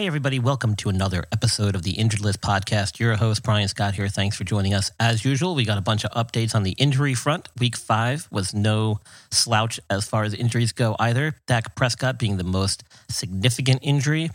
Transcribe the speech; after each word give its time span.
Hey, 0.00 0.06
everybody, 0.06 0.38
welcome 0.38 0.76
to 0.76 0.88
another 0.88 1.24
episode 1.30 1.74
of 1.74 1.82
the 1.82 1.90
Injured 1.90 2.22
List 2.22 2.40
podcast. 2.40 2.98
Your 2.98 3.16
host, 3.16 3.42
Brian 3.42 3.68
Scott, 3.68 3.96
here. 3.96 4.08
Thanks 4.08 4.34
for 4.34 4.44
joining 4.44 4.72
us. 4.72 4.90
As 4.98 5.26
usual, 5.26 5.54
we 5.54 5.66
got 5.66 5.76
a 5.76 5.82
bunch 5.82 6.06
of 6.06 6.10
updates 6.12 6.54
on 6.54 6.62
the 6.62 6.70
injury 6.78 7.12
front. 7.12 7.50
Week 7.58 7.76
five 7.76 8.26
was 8.30 8.54
no 8.54 9.00
slouch 9.30 9.78
as 9.90 10.08
far 10.08 10.24
as 10.24 10.32
injuries 10.32 10.72
go 10.72 10.96
either. 10.98 11.34
Dak 11.46 11.74
Prescott 11.74 12.18
being 12.18 12.38
the 12.38 12.44
most 12.44 12.82
significant 13.10 13.80
injury. 13.82 14.30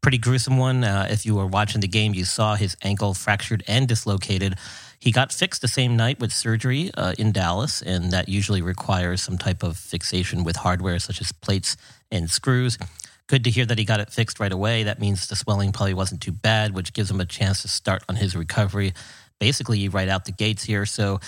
Pretty 0.00 0.16
gruesome 0.16 0.56
one. 0.56 0.84
Uh, 0.84 1.06
if 1.10 1.26
you 1.26 1.34
were 1.34 1.46
watching 1.46 1.82
the 1.82 1.86
game, 1.86 2.14
you 2.14 2.24
saw 2.24 2.54
his 2.54 2.74
ankle 2.80 3.12
fractured 3.12 3.62
and 3.68 3.86
dislocated. 3.86 4.54
He 4.98 5.12
got 5.12 5.34
fixed 5.34 5.60
the 5.60 5.68
same 5.68 5.98
night 5.98 6.18
with 6.18 6.32
surgery 6.32 6.92
uh, 6.94 7.12
in 7.18 7.32
Dallas, 7.32 7.82
and 7.82 8.10
that 8.10 8.30
usually 8.30 8.62
requires 8.62 9.22
some 9.22 9.36
type 9.36 9.62
of 9.62 9.76
fixation 9.76 10.44
with 10.44 10.56
hardware 10.56 10.98
such 10.98 11.20
as 11.20 11.30
plates 11.30 11.76
and 12.10 12.30
screws 12.30 12.78
good 13.30 13.44
to 13.44 13.50
hear 13.50 13.64
that 13.64 13.78
he 13.78 13.84
got 13.84 14.00
it 14.00 14.10
fixed 14.10 14.40
right 14.40 14.50
away. 14.50 14.82
That 14.82 14.98
means 14.98 15.28
the 15.28 15.36
swelling 15.36 15.70
probably 15.70 15.94
wasn't 15.94 16.20
too 16.20 16.32
bad, 16.32 16.74
which 16.74 16.92
gives 16.92 17.08
him 17.08 17.20
a 17.20 17.24
chance 17.24 17.62
to 17.62 17.68
start 17.68 18.02
on 18.08 18.16
his 18.16 18.34
recovery 18.34 18.92
basically 19.38 19.88
right 19.88 20.08
out 20.08 20.24
the 20.24 20.32
gates 20.32 20.64
here. 20.64 20.84
So, 20.84 21.20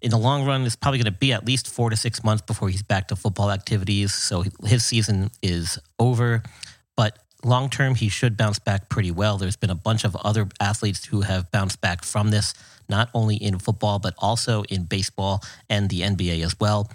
in 0.00 0.10
the 0.10 0.16
long 0.16 0.46
run, 0.46 0.64
it's 0.64 0.74
probably 0.74 0.96
going 0.96 1.12
to 1.12 1.18
be 1.18 1.34
at 1.34 1.44
least 1.44 1.68
four 1.68 1.90
to 1.90 1.96
six 1.96 2.24
months 2.24 2.42
before 2.42 2.70
he's 2.70 2.82
back 2.82 3.08
to 3.08 3.16
football 3.16 3.50
activities. 3.50 4.14
So, 4.14 4.44
his 4.64 4.86
season 4.86 5.30
is 5.42 5.78
over. 5.98 6.42
But 6.96 7.18
long 7.44 7.68
term, 7.68 7.94
he 7.94 8.08
should 8.08 8.38
bounce 8.38 8.58
back 8.58 8.88
pretty 8.88 9.10
well. 9.10 9.36
There's 9.36 9.56
been 9.56 9.70
a 9.70 9.74
bunch 9.74 10.04
of 10.04 10.16
other 10.16 10.48
athletes 10.60 11.04
who 11.04 11.20
have 11.20 11.50
bounced 11.50 11.82
back 11.82 12.04
from 12.04 12.30
this, 12.30 12.54
not 12.88 13.10
only 13.12 13.36
in 13.36 13.58
football, 13.58 13.98
but 13.98 14.14
also 14.16 14.62
in 14.64 14.84
baseball 14.84 15.42
and 15.68 15.90
the 15.90 16.00
NBA 16.00 16.42
as 16.42 16.58
well. 16.58 16.90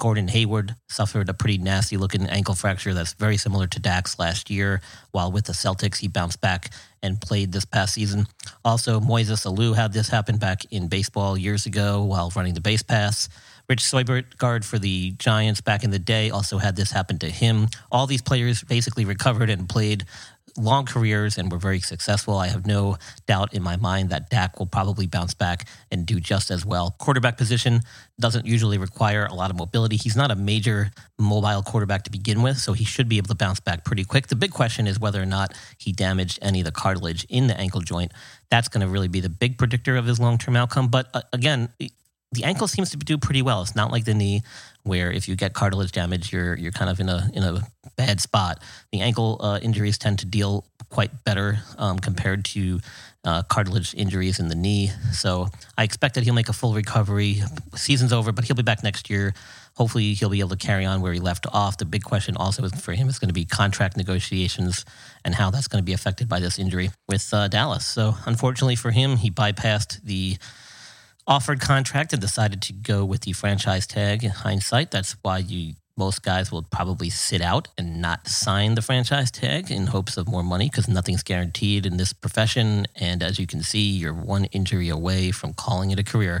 Gordon 0.00 0.28
Hayward 0.28 0.76
suffered 0.88 1.28
a 1.28 1.34
pretty 1.34 1.58
nasty 1.58 1.98
looking 1.98 2.26
ankle 2.26 2.54
fracture 2.54 2.94
that's 2.94 3.12
very 3.12 3.36
similar 3.36 3.66
to 3.66 3.78
Dak's 3.78 4.18
last 4.18 4.48
year. 4.48 4.80
While 5.10 5.30
with 5.30 5.44
the 5.44 5.52
Celtics, 5.52 5.98
he 5.98 6.08
bounced 6.08 6.40
back 6.40 6.70
and 7.02 7.20
played 7.20 7.52
this 7.52 7.66
past 7.66 7.92
season. 7.94 8.26
Also, 8.64 8.98
Moises 8.98 9.44
Alou 9.44 9.76
had 9.76 9.92
this 9.92 10.08
happen 10.08 10.38
back 10.38 10.64
in 10.70 10.88
baseball 10.88 11.36
years 11.36 11.66
ago 11.66 12.02
while 12.02 12.32
running 12.34 12.54
the 12.54 12.62
base 12.62 12.82
pass. 12.82 13.28
Rich 13.68 13.84
Seubert, 13.84 14.38
guard 14.38 14.64
for 14.64 14.78
the 14.78 15.12
Giants 15.12 15.60
back 15.60 15.84
in 15.84 15.90
the 15.90 15.98
day, 15.98 16.30
also 16.30 16.56
had 16.56 16.76
this 16.76 16.90
happen 16.90 17.18
to 17.18 17.30
him. 17.30 17.68
All 17.92 18.06
these 18.06 18.22
players 18.22 18.64
basically 18.64 19.04
recovered 19.04 19.50
and 19.50 19.68
played 19.68 20.06
long 20.56 20.84
careers 20.86 21.38
and 21.38 21.50
were 21.50 21.58
very 21.58 21.80
successful. 21.80 22.36
I 22.36 22.48
have 22.48 22.66
no 22.66 22.96
doubt 23.26 23.54
in 23.54 23.62
my 23.62 23.76
mind 23.76 24.10
that 24.10 24.30
Dak 24.30 24.58
will 24.58 24.66
probably 24.66 25.06
bounce 25.06 25.34
back 25.34 25.66
and 25.90 26.06
do 26.06 26.20
just 26.20 26.50
as 26.50 26.64
well. 26.64 26.94
Quarterback 26.98 27.36
position 27.36 27.80
doesn't 28.18 28.46
usually 28.46 28.78
require 28.78 29.26
a 29.26 29.34
lot 29.34 29.50
of 29.50 29.56
mobility. 29.56 29.96
He's 29.96 30.16
not 30.16 30.30
a 30.30 30.36
major 30.36 30.90
mobile 31.18 31.62
quarterback 31.62 32.04
to 32.04 32.10
begin 32.10 32.42
with, 32.42 32.58
so 32.58 32.72
he 32.72 32.84
should 32.84 33.08
be 33.08 33.16
able 33.16 33.28
to 33.28 33.34
bounce 33.34 33.60
back 33.60 33.84
pretty 33.84 34.04
quick. 34.04 34.28
The 34.28 34.36
big 34.36 34.52
question 34.52 34.86
is 34.86 35.00
whether 35.00 35.20
or 35.20 35.26
not 35.26 35.54
he 35.78 35.92
damaged 35.92 36.38
any 36.42 36.60
of 36.60 36.64
the 36.64 36.72
cartilage 36.72 37.24
in 37.28 37.46
the 37.46 37.58
ankle 37.58 37.80
joint. 37.80 38.12
That's 38.50 38.68
going 38.68 38.86
to 38.86 38.88
really 38.88 39.08
be 39.08 39.20
the 39.20 39.28
big 39.28 39.58
predictor 39.58 39.96
of 39.96 40.06
his 40.06 40.20
long 40.20 40.38
term 40.38 40.56
outcome. 40.56 40.88
But 40.88 41.08
uh, 41.14 41.22
again, 41.32 41.68
the 42.32 42.44
ankle 42.44 42.68
seems 42.68 42.90
to 42.90 42.96
do 42.96 43.18
pretty 43.18 43.42
well. 43.42 43.62
It's 43.62 43.74
not 43.74 43.90
like 43.90 44.04
the 44.04 44.14
knee 44.14 44.42
where 44.82 45.10
if 45.10 45.28
you 45.28 45.36
get 45.36 45.52
cartilage 45.52 45.92
damage, 45.92 46.32
you're 46.32 46.54
you're 46.56 46.72
kind 46.72 46.90
of 46.90 47.00
in 47.00 47.08
a 47.08 47.28
in 47.34 47.42
a 47.42 47.62
bad 48.00 48.20
spot. 48.20 48.62
The 48.92 49.00
ankle 49.00 49.36
uh, 49.40 49.58
injuries 49.60 49.98
tend 49.98 50.18
to 50.20 50.26
deal 50.26 50.64
quite 50.88 51.12
better 51.24 51.58
um, 51.78 51.98
compared 51.98 52.44
to 52.44 52.80
uh, 53.24 53.42
cartilage 53.42 53.94
injuries 53.94 54.40
in 54.40 54.48
the 54.48 54.54
knee. 54.54 54.90
So 55.12 55.48
I 55.76 55.84
expect 55.84 56.14
that 56.14 56.24
he'll 56.24 56.34
make 56.34 56.48
a 56.48 56.54
full 56.54 56.74
recovery. 56.74 57.42
Season's 57.74 58.12
over, 58.12 58.32
but 58.32 58.44
he'll 58.44 58.56
be 58.56 58.62
back 58.62 58.82
next 58.82 59.10
year. 59.10 59.34
Hopefully, 59.74 60.14
he'll 60.14 60.30
be 60.30 60.40
able 60.40 60.56
to 60.56 60.66
carry 60.66 60.84
on 60.84 61.00
where 61.00 61.12
he 61.12 61.20
left 61.20 61.46
off. 61.52 61.76
The 61.76 61.84
big 61.84 62.02
question 62.02 62.36
also 62.36 62.68
for 62.68 62.92
him 62.92 63.08
is 63.08 63.18
going 63.18 63.28
to 63.28 63.34
be 63.34 63.44
contract 63.44 63.96
negotiations 63.96 64.84
and 65.24 65.34
how 65.34 65.50
that's 65.50 65.68
going 65.68 65.82
to 65.82 65.86
be 65.86 65.92
affected 65.92 66.28
by 66.28 66.40
this 66.40 66.58
injury 66.58 66.90
with 67.08 67.32
uh, 67.32 67.48
Dallas. 67.48 67.86
So 67.86 68.14
unfortunately 68.26 68.76
for 68.76 68.90
him, 68.90 69.16
he 69.16 69.30
bypassed 69.30 70.02
the 70.02 70.38
offered 71.26 71.60
contract 71.60 72.12
and 72.12 72.20
decided 72.20 72.60
to 72.62 72.72
go 72.72 73.04
with 73.04 73.20
the 73.22 73.32
franchise 73.32 73.86
tag. 73.86 74.24
In 74.24 74.30
hindsight, 74.30 74.90
that's 74.90 75.16
why 75.22 75.38
you 75.38 75.74
most 76.00 76.22
guys 76.22 76.50
will 76.50 76.62
probably 76.62 77.10
sit 77.10 77.42
out 77.42 77.68
and 77.76 78.00
not 78.00 78.26
sign 78.26 78.74
the 78.74 78.80
franchise 78.80 79.30
tag 79.30 79.70
in 79.70 79.86
hopes 79.86 80.16
of 80.16 80.26
more 80.26 80.42
money 80.42 80.70
because 80.70 80.88
nothing's 80.88 81.22
guaranteed 81.22 81.84
in 81.84 81.98
this 81.98 82.14
profession. 82.14 82.86
And 82.96 83.22
as 83.22 83.38
you 83.38 83.46
can 83.46 83.62
see, 83.62 83.90
you're 83.90 84.14
one 84.14 84.46
injury 84.46 84.88
away 84.88 85.30
from 85.30 85.52
calling 85.52 85.90
it 85.90 85.98
a 85.98 86.02
career 86.02 86.40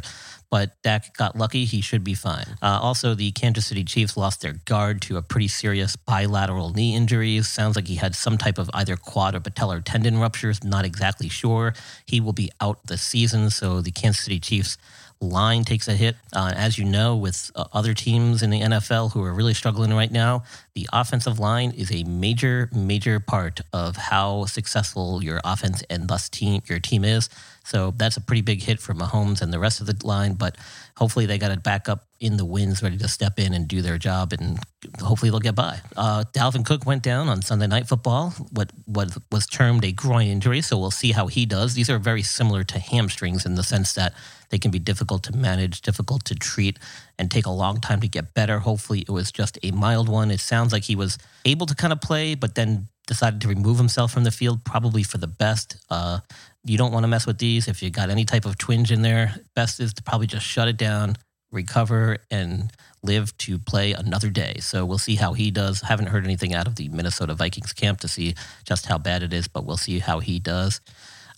but 0.50 0.82
Dak 0.82 1.16
got 1.16 1.36
lucky. 1.36 1.64
He 1.64 1.80
should 1.80 2.02
be 2.02 2.14
fine. 2.14 2.44
Uh, 2.60 2.78
also, 2.82 3.14
the 3.14 3.30
Kansas 3.30 3.66
City 3.66 3.84
Chiefs 3.84 4.16
lost 4.16 4.42
their 4.42 4.54
guard 4.64 5.00
to 5.02 5.16
a 5.16 5.22
pretty 5.22 5.46
serious 5.46 5.94
bilateral 5.94 6.72
knee 6.72 6.96
injury. 6.96 7.40
Sounds 7.42 7.76
like 7.76 7.86
he 7.86 7.94
had 7.94 8.16
some 8.16 8.36
type 8.36 8.58
of 8.58 8.68
either 8.74 8.96
quad 8.96 9.36
or 9.36 9.40
patellar 9.40 9.80
tendon 9.82 10.18
ruptures. 10.18 10.64
Not 10.64 10.84
exactly 10.84 11.28
sure. 11.28 11.72
He 12.04 12.20
will 12.20 12.32
be 12.32 12.50
out 12.60 12.84
the 12.86 12.98
season. 12.98 13.50
So 13.50 13.80
the 13.80 13.92
Kansas 13.92 14.24
City 14.24 14.40
Chiefs 14.40 14.76
line 15.20 15.64
takes 15.64 15.86
a 15.86 15.94
hit. 15.94 16.16
Uh, 16.32 16.52
as 16.56 16.78
you 16.78 16.84
know, 16.84 17.16
with 17.16 17.50
uh, 17.54 17.64
other 17.72 17.94
teams 17.94 18.42
in 18.42 18.50
the 18.50 18.60
NFL 18.60 19.12
who 19.12 19.22
are 19.22 19.32
really 19.32 19.54
struggling 19.54 19.92
right 19.92 20.10
now, 20.10 20.44
the 20.74 20.88
offensive 20.92 21.38
line 21.38 21.72
is 21.72 21.92
a 21.92 22.04
major, 22.04 22.68
major 22.74 23.20
part 23.20 23.60
of 23.72 23.96
how 23.96 24.46
successful 24.46 25.22
your 25.22 25.40
offense 25.44 25.82
and 25.90 26.08
thus 26.08 26.28
team 26.28 26.62
your 26.66 26.80
team 26.80 27.04
is. 27.04 27.28
So 27.64 27.92
that's 27.96 28.16
a 28.16 28.20
pretty 28.20 28.42
big 28.42 28.62
hit 28.62 28.80
for 28.80 28.94
Mahomes 28.94 29.42
and 29.42 29.52
the 29.52 29.58
rest 29.58 29.80
of 29.80 29.86
the 29.86 29.96
line. 30.06 30.34
But 30.34 30.56
hopefully 30.96 31.26
they 31.26 31.38
got 31.38 31.50
it 31.50 31.62
back 31.62 31.88
up 31.88 32.06
in 32.18 32.36
the 32.36 32.44
wins, 32.44 32.82
ready 32.82 32.98
to 32.98 33.08
step 33.08 33.38
in 33.38 33.54
and 33.54 33.66
do 33.66 33.80
their 33.80 33.96
job, 33.96 34.32
and 34.32 34.58
hopefully 35.00 35.30
they'll 35.30 35.40
get 35.40 35.54
by. 35.54 35.80
Uh, 35.96 36.24
Dalvin 36.34 36.64
Cook 36.64 36.84
went 36.84 37.02
down 37.02 37.28
on 37.28 37.42
Sunday 37.42 37.66
Night 37.66 37.88
Football, 37.88 38.30
what 38.52 38.70
what 38.84 39.16
was 39.32 39.46
termed 39.46 39.84
a 39.84 39.92
groin 39.92 40.26
injury. 40.26 40.60
So 40.60 40.78
we'll 40.78 40.90
see 40.90 41.12
how 41.12 41.28
he 41.28 41.46
does. 41.46 41.74
These 41.74 41.88
are 41.88 41.98
very 41.98 42.22
similar 42.22 42.64
to 42.64 42.78
hamstrings 42.78 43.46
in 43.46 43.54
the 43.54 43.62
sense 43.62 43.94
that 43.94 44.14
they 44.50 44.58
can 44.58 44.70
be 44.70 44.78
difficult 44.78 45.22
to 45.24 45.36
manage, 45.36 45.80
difficult 45.80 46.24
to 46.26 46.34
treat, 46.34 46.78
and 47.18 47.30
take 47.30 47.46
a 47.46 47.50
long 47.50 47.80
time 47.80 48.00
to 48.00 48.08
get 48.08 48.34
better. 48.34 48.58
Hopefully 48.58 49.00
it 49.00 49.10
was 49.10 49.32
just 49.32 49.58
a 49.62 49.70
mild 49.70 50.08
one. 50.08 50.30
It 50.30 50.40
sounds 50.40 50.72
like 50.72 50.84
he 50.84 50.96
was 50.96 51.18
able 51.44 51.66
to 51.66 51.74
kind 51.74 51.92
of 51.92 52.00
play, 52.00 52.34
but 52.34 52.54
then 52.54 52.88
decided 53.06 53.40
to 53.40 53.48
remove 53.48 53.76
himself 53.76 54.12
from 54.12 54.24
the 54.24 54.30
field, 54.30 54.64
probably 54.64 55.02
for 55.02 55.18
the 55.18 55.26
best. 55.26 55.76
Uh, 55.90 56.20
you 56.64 56.76
don't 56.76 56.92
want 56.92 57.04
to 57.04 57.08
mess 57.08 57.26
with 57.26 57.38
these. 57.38 57.68
If 57.68 57.82
you 57.82 57.90
got 57.90 58.10
any 58.10 58.24
type 58.24 58.44
of 58.44 58.58
twinge 58.58 58.92
in 58.92 59.02
there, 59.02 59.34
best 59.54 59.80
is 59.80 59.94
to 59.94 60.02
probably 60.02 60.26
just 60.26 60.44
shut 60.44 60.68
it 60.68 60.76
down, 60.76 61.16
recover, 61.50 62.18
and 62.30 62.70
live 63.02 63.36
to 63.38 63.58
play 63.58 63.92
another 63.92 64.28
day. 64.28 64.56
So 64.60 64.84
we'll 64.84 64.98
see 64.98 65.14
how 65.14 65.32
he 65.32 65.50
does. 65.50 65.80
Haven't 65.80 66.08
heard 66.08 66.24
anything 66.24 66.54
out 66.54 66.66
of 66.66 66.76
the 66.76 66.88
Minnesota 66.88 67.34
Vikings 67.34 67.72
camp 67.72 68.00
to 68.00 68.08
see 68.08 68.34
just 68.64 68.86
how 68.86 68.98
bad 68.98 69.22
it 69.22 69.32
is, 69.32 69.48
but 69.48 69.64
we'll 69.64 69.78
see 69.78 69.98
how 69.98 70.20
he 70.20 70.38
does. 70.38 70.80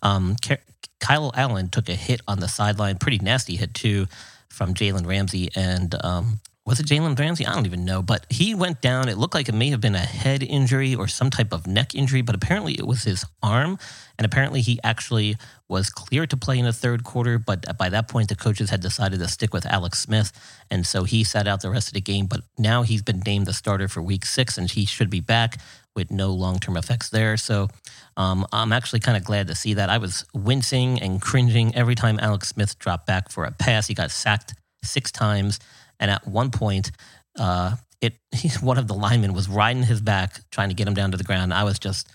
Um, 0.02 0.36
Kyle 1.00 1.32
Allen 1.34 1.68
took 1.68 1.88
a 1.88 1.94
hit 1.94 2.20
on 2.26 2.40
the 2.40 2.48
sideline, 2.48 2.98
pretty 2.98 3.18
nasty 3.18 3.56
hit 3.56 3.74
too, 3.74 4.06
from 4.48 4.74
Jalen 4.74 5.06
Ramsey, 5.06 5.50
and 5.54 5.94
um, 6.04 6.40
was 6.64 6.78
it 6.78 6.86
Jalen 6.86 7.18
Ramsey? 7.18 7.44
I 7.44 7.54
don't 7.54 7.66
even 7.66 7.84
know, 7.84 8.02
but 8.02 8.24
he 8.30 8.54
went 8.54 8.80
down. 8.80 9.08
It 9.08 9.18
looked 9.18 9.34
like 9.34 9.48
it 9.48 9.54
may 9.54 9.70
have 9.70 9.80
been 9.80 9.96
a 9.96 9.98
head 9.98 10.44
injury 10.44 10.94
or 10.94 11.08
some 11.08 11.28
type 11.28 11.52
of 11.52 11.66
neck 11.66 11.92
injury, 11.92 12.22
but 12.22 12.36
apparently 12.36 12.74
it 12.74 12.86
was 12.86 13.02
his 13.02 13.26
arm. 13.42 13.78
And 14.16 14.24
apparently 14.24 14.60
he 14.60 14.78
actually 14.84 15.36
was 15.68 15.90
clear 15.90 16.24
to 16.24 16.36
play 16.36 16.60
in 16.60 16.64
the 16.64 16.72
third 16.72 17.02
quarter, 17.02 17.36
but 17.36 17.76
by 17.76 17.88
that 17.88 18.06
point 18.06 18.28
the 18.28 18.36
coaches 18.36 18.70
had 18.70 18.80
decided 18.80 19.18
to 19.18 19.26
stick 19.26 19.52
with 19.52 19.66
Alex 19.66 19.98
Smith, 19.98 20.30
and 20.70 20.86
so 20.86 21.02
he 21.02 21.24
sat 21.24 21.48
out 21.48 21.62
the 21.62 21.70
rest 21.70 21.88
of 21.88 21.94
the 21.94 22.00
game. 22.00 22.26
But 22.26 22.42
now 22.56 22.82
he's 22.82 23.02
been 23.02 23.22
named 23.26 23.46
the 23.46 23.52
starter 23.52 23.88
for 23.88 24.00
Week 24.00 24.24
Six, 24.24 24.56
and 24.56 24.70
he 24.70 24.86
should 24.86 25.10
be 25.10 25.20
back 25.20 25.58
with 25.96 26.12
no 26.12 26.30
long 26.30 26.60
term 26.60 26.76
effects 26.76 27.10
there. 27.10 27.36
So 27.36 27.68
um, 28.16 28.46
I'm 28.52 28.72
actually 28.72 29.00
kind 29.00 29.16
of 29.16 29.24
glad 29.24 29.48
to 29.48 29.54
see 29.56 29.74
that. 29.74 29.90
I 29.90 29.98
was 29.98 30.24
wincing 30.32 31.00
and 31.00 31.20
cringing 31.20 31.74
every 31.74 31.96
time 31.96 32.20
Alex 32.20 32.48
Smith 32.48 32.78
dropped 32.78 33.06
back 33.06 33.30
for 33.30 33.44
a 33.44 33.50
pass. 33.50 33.88
He 33.88 33.94
got 33.94 34.10
sacked 34.12 34.54
six 34.84 35.10
times. 35.10 35.58
And 36.02 36.10
at 36.10 36.26
one 36.26 36.50
point, 36.50 36.90
uh, 37.38 37.76
it 38.02 38.18
one 38.60 38.76
of 38.76 38.88
the 38.88 38.94
linemen 38.94 39.32
was 39.32 39.48
riding 39.48 39.84
his 39.84 40.02
back, 40.02 40.40
trying 40.50 40.68
to 40.68 40.74
get 40.74 40.86
him 40.86 40.94
down 40.94 41.12
to 41.12 41.16
the 41.16 41.24
ground. 41.24 41.54
I 41.54 41.64
was 41.64 41.78
just, 41.78 42.08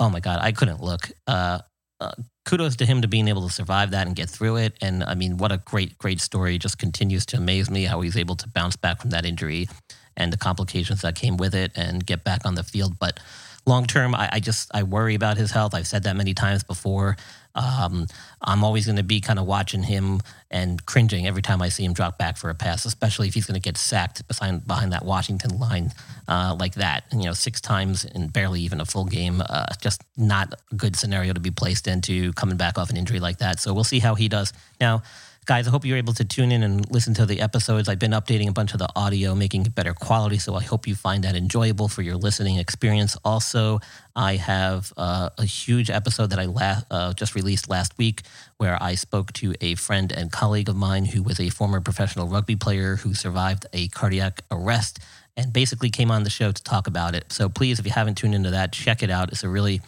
oh 0.00 0.10
my 0.10 0.18
god, 0.18 0.40
I 0.42 0.50
couldn't 0.50 0.82
look. 0.82 1.10
Uh, 1.28 1.60
uh, 2.00 2.12
kudos 2.44 2.76
to 2.76 2.86
him 2.86 3.02
to 3.02 3.08
being 3.08 3.28
able 3.28 3.46
to 3.46 3.52
survive 3.52 3.90
that 3.92 4.06
and 4.06 4.16
get 4.16 4.28
through 4.28 4.56
it. 4.56 4.76
And 4.80 5.04
I 5.04 5.14
mean, 5.14 5.36
what 5.36 5.52
a 5.52 5.58
great, 5.58 5.96
great 5.98 6.20
story. 6.20 6.58
Just 6.58 6.78
continues 6.78 7.24
to 7.26 7.36
amaze 7.36 7.70
me 7.70 7.84
how 7.84 8.00
he's 8.00 8.16
able 8.16 8.36
to 8.36 8.48
bounce 8.48 8.76
back 8.76 9.00
from 9.00 9.10
that 9.10 9.24
injury 9.24 9.68
and 10.16 10.32
the 10.32 10.36
complications 10.36 11.02
that 11.02 11.14
came 11.14 11.36
with 11.36 11.54
it 11.54 11.72
and 11.74 12.04
get 12.04 12.24
back 12.24 12.44
on 12.44 12.54
the 12.54 12.62
field. 12.62 12.98
But 12.98 13.20
long 13.66 13.86
term, 13.86 14.14
I, 14.14 14.28
I, 14.32 14.40
just 14.40 14.70
I 14.74 14.82
worry 14.82 15.14
about 15.14 15.36
his 15.36 15.50
health. 15.50 15.74
I've 15.74 15.86
said 15.86 16.04
that 16.04 16.16
many 16.16 16.34
times 16.34 16.64
before. 16.64 17.16
Um, 17.56 18.06
I'm 18.42 18.62
always 18.62 18.86
going 18.86 18.96
to 18.96 19.02
be 19.02 19.20
kind 19.20 19.38
of 19.38 19.46
watching 19.46 19.82
him 19.82 20.20
and 20.50 20.84
cringing 20.86 21.26
every 21.26 21.42
time 21.42 21.62
I 21.62 21.70
see 21.70 21.84
him 21.84 21.94
drop 21.94 22.18
back 22.18 22.36
for 22.36 22.50
a 22.50 22.54
pass, 22.54 22.84
especially 22.84 23.28
if 23.28 23.34
he's 23.34 23.46
going 23.46 23.60
to 23.60 23.64
get 23.64 23.76
sacked 23.78 24.26
behind 24.28 24.66
behind 24.66 24.92
that 24.92 25.04
Washington 25.04 25.58
line 25.58 25.92
uh, 26.28 26.54
like 26.58 26.74
that. 26.74 27.04
You 27.12 27.24
know, 27.24 27.32
six 27.32 27.60
times 27.60 28.04
in 28.04 28.28
barely 28.28 28.60
even 28.60 28.80
a 28.80 28.84
full 28.84 29.06
game. 29.06 29.42
Uh, 29.46 29.66
just 29.80 30.04
not 30.16 30.54
a 30.70 30.74
good 30.74 30.96
scenario 30.96 31.32
to 31.32 31.40
be 31.40 31.50
placed 31.50 31.88
into 31.88 32.32
coming 32.34 32.56
back 32.56 32.78
off 32.78 32.90
an 32.90 32.96
injury 32.96 33.20
like 33.20 33.38
that. 33.38 33.58
So 33.58 33.72
we'll 33.72 33.84
see 33.84 33.98
how 33.98 34.14
he 34.14 34.28
does. 34.28 34.52
Now, 34.80 35.02
Guys, 35.46 35.68
I 35.68 35.70
hope 35.70 35.84
you're 35.84 35.96
able 35.96 36.14
to 36.14 36.24
tune 36.24 36.50
in 36.50 36.64
and 36.64 36.90
listen 36.90 37.14
to 37.14 37.24
the 37.24 37.40
episodes. 37.40 37.88
I've 37.88 38.00
been 38.00 38.10
updating 38.10 38.48
a 38.48 38.52
bunch 38.52 38.72
of 38.72 38.80
the 38.80 38.88
audio, 38.96 39.32
making 39.32 39.64
it 39.64 39.76
better 39.76 39.94
quality. 39.94 40.38
So 40.38 40.56
I 40.56 40.62
hope 40.64 40.88
you 40.88 40.96
find 40.96 41.22
that 41.22 41.36
enjoyable 41.36 41.86
for 41.86 42.02
your 42.02 42.16
listening 42.16 42.56
experience. 42.56 43.16
Also, 43.24 43.78
I 44.16 44.34
have 44.34 44.92
uh, 44.96 45.30
a 45.38 45.44
huge 45.44 45.88
episode 45.88 46.30
that 46.30 46.40
I 46.40 46.46
la- 46.46 46.80
uh, 46.90 47.12
just 47.12 47.36
released 47.36 47.70
last 47.70 47.96
week 47.96 48.22
where 48.56 48.76
I 48.82 48.96
spoke 48.96 49.32
to 49.34 49.54
a 49.60 49.76
friend 49.76 50.10
and 50.10 50.32
colleague 50.32 50.68
of 50.68 50.74
mine 50.74 51.04
who 51.04 51.22
was 51.22 51.38
a 51.38 51.48
former 51.48 51.80
professional 51.80 52.26
rugby 52.26 52.56
player 52.56 52.96
who 52.96 53.14
survived 53.14 53.66
a 53.72 53.86
cardiac 53.86 54.42
arrest 54.50 54.98
and 55.36 55.52
basically 55.52 55.90
came 55.90 56.10
on 56.10 56.24
the 56.24 56.30
show 56.30 56.50
to 56.50 56.64
talk 56.64 56.88
about 56.88 57.14
it. 57.14 57.32
So 57.32 57.48
please, 57.48 57.78
if 57.78 57.86
you 57.86 57.92
haven't 57.92 58.16
tuned 58.16 58.34
into 58.34 58.50
that, 58.50 58.72
check 58.72 59.00
it 59.00 59.10
out. 59.10 59.30
It's 59.30 59.44
a 59.44 59.48
really 59.48 59.80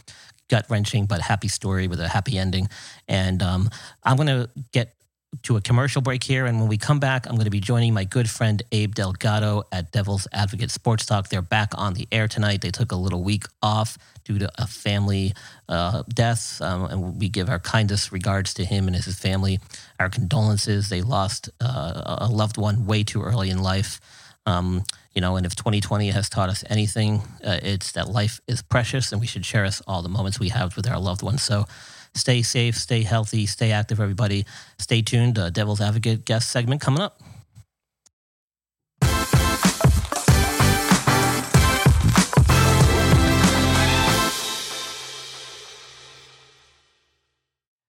gut 0.49 0.67
wrenching 0.69 1.07
but 1.07 1.21
happy 1.21 1.49
story 1.49 1.89
with 1.89 1.99
a 1.99 2.07
happy 2.07 2.39
ending. 2.39 2.69
And 3.09 3.43
um, 3.43 3.71
I'm 4.05 4.17
going 4.17 4.29
to 4.29 4.49
get 4.73 4.93
to 5.43 5.57
a 5.57 5.61
commercial 5.61 6.01
break 6.01 6.25
here. 6.25 6.47
And 6.47 6.59
when 6.59 6.69
we 6.69 6.79
come 6.79 7.01
back, 7.01 7.27
I'm 7.27 7.35
going 7.35 7.45
to 7.45 7.51
be 7.51 7.61
joining 7.61 7.93
my 7.93 8.05
good 8.05 8.29
friend 8.31 8.63
Abe 8.73 8.95
Delgado 8.95 9.65
at 9.71 9.93
Devil's 9.93 10.27
Advocate 10.33 10.71
Sports 10.71 11.05
Talk. 11.07 11.29
They're 11.29 11.43
back 11.43 11.71
on 11.77 11.95
the 11.95 12.09
air 12.11 12.29
tonight. 12.29 12.63
They 12.63 12.71
took 12.71 12.93
a 12.93 12.97
little 12.97 13.23
week 13.23 13.45
off 13.63 13.99
due 14.25 14.39
to 14.39 14.51
a 14.57 14.67
family 14.67 15.35
uh, 15.69 16.03
death. 16.09 16.61
Um, 16.63 16.85
and 16.85 17.21
we 17.21 17.29
give 17.29 17.49
our 17.49 17.59
kindest 17.59 18.11
regards 18.11 18.55
to 18.55 18.65
him 18.65 18.87
and 18.87 18.97
his 18.97 19.19
family, 19.19 19.61
our 20.01 20.09
condolences. 20.09 20.89
They 20.89 21.03
lost 21.03 21.51
uh, 21.61 22.17
a 22.21 22.29
loved 22.29 22.57
one 22.57 22.87
way 22.87 23.05
too 23.05 23.23
early 23.23 23.51
in 23.51 23.63
life. 23.63 24.01
Um, 24.47 24.85
you 25.15 25.21
know, 25.21 25.37
and 25.37 25.45
if 25.45 25.55
2020 25.57 26.11
has 26.11 26.31
taught 26.31 26.49
us 26.49 26.65
anything, 26.71 27.23
uh, 27.45 27.59
it's 27.63 27.93
that 27.93 28.09
life 28.09 28.41
is 28.47 28.63
precious 28.63 29.13
and 29.13 29.21
we 29.21 29.27
should 29.27 29.43
cherish 29.43 29.83
all 29.87 30.01
the 30.01 30.09
moments 30.09 30.41
we 30.41 30.49
have 30.51 30.75
with 30.77 30.89
our 30.89 30.99
loved 30.99 31.23
ones. 31.23 31.43
So, 31.43 31.67
Stay 32.15 32.43
safe, 32.43 32.77
stay 32.77 33.03
healthy, 33.03 33.47
stay 33.47 33.73
active, 33.73 34.01
everybody. 34.01 34.45
Stay 34.79 35.03
tuned. 35.03 35.39
Uh, 35.39 35.51
Devil's 35.51 35.81
Advocate 35.81 36.25
guest 36.25 36.51
segment 36.51 36.81
coming 36.81 37.01
up. 37.01 37.21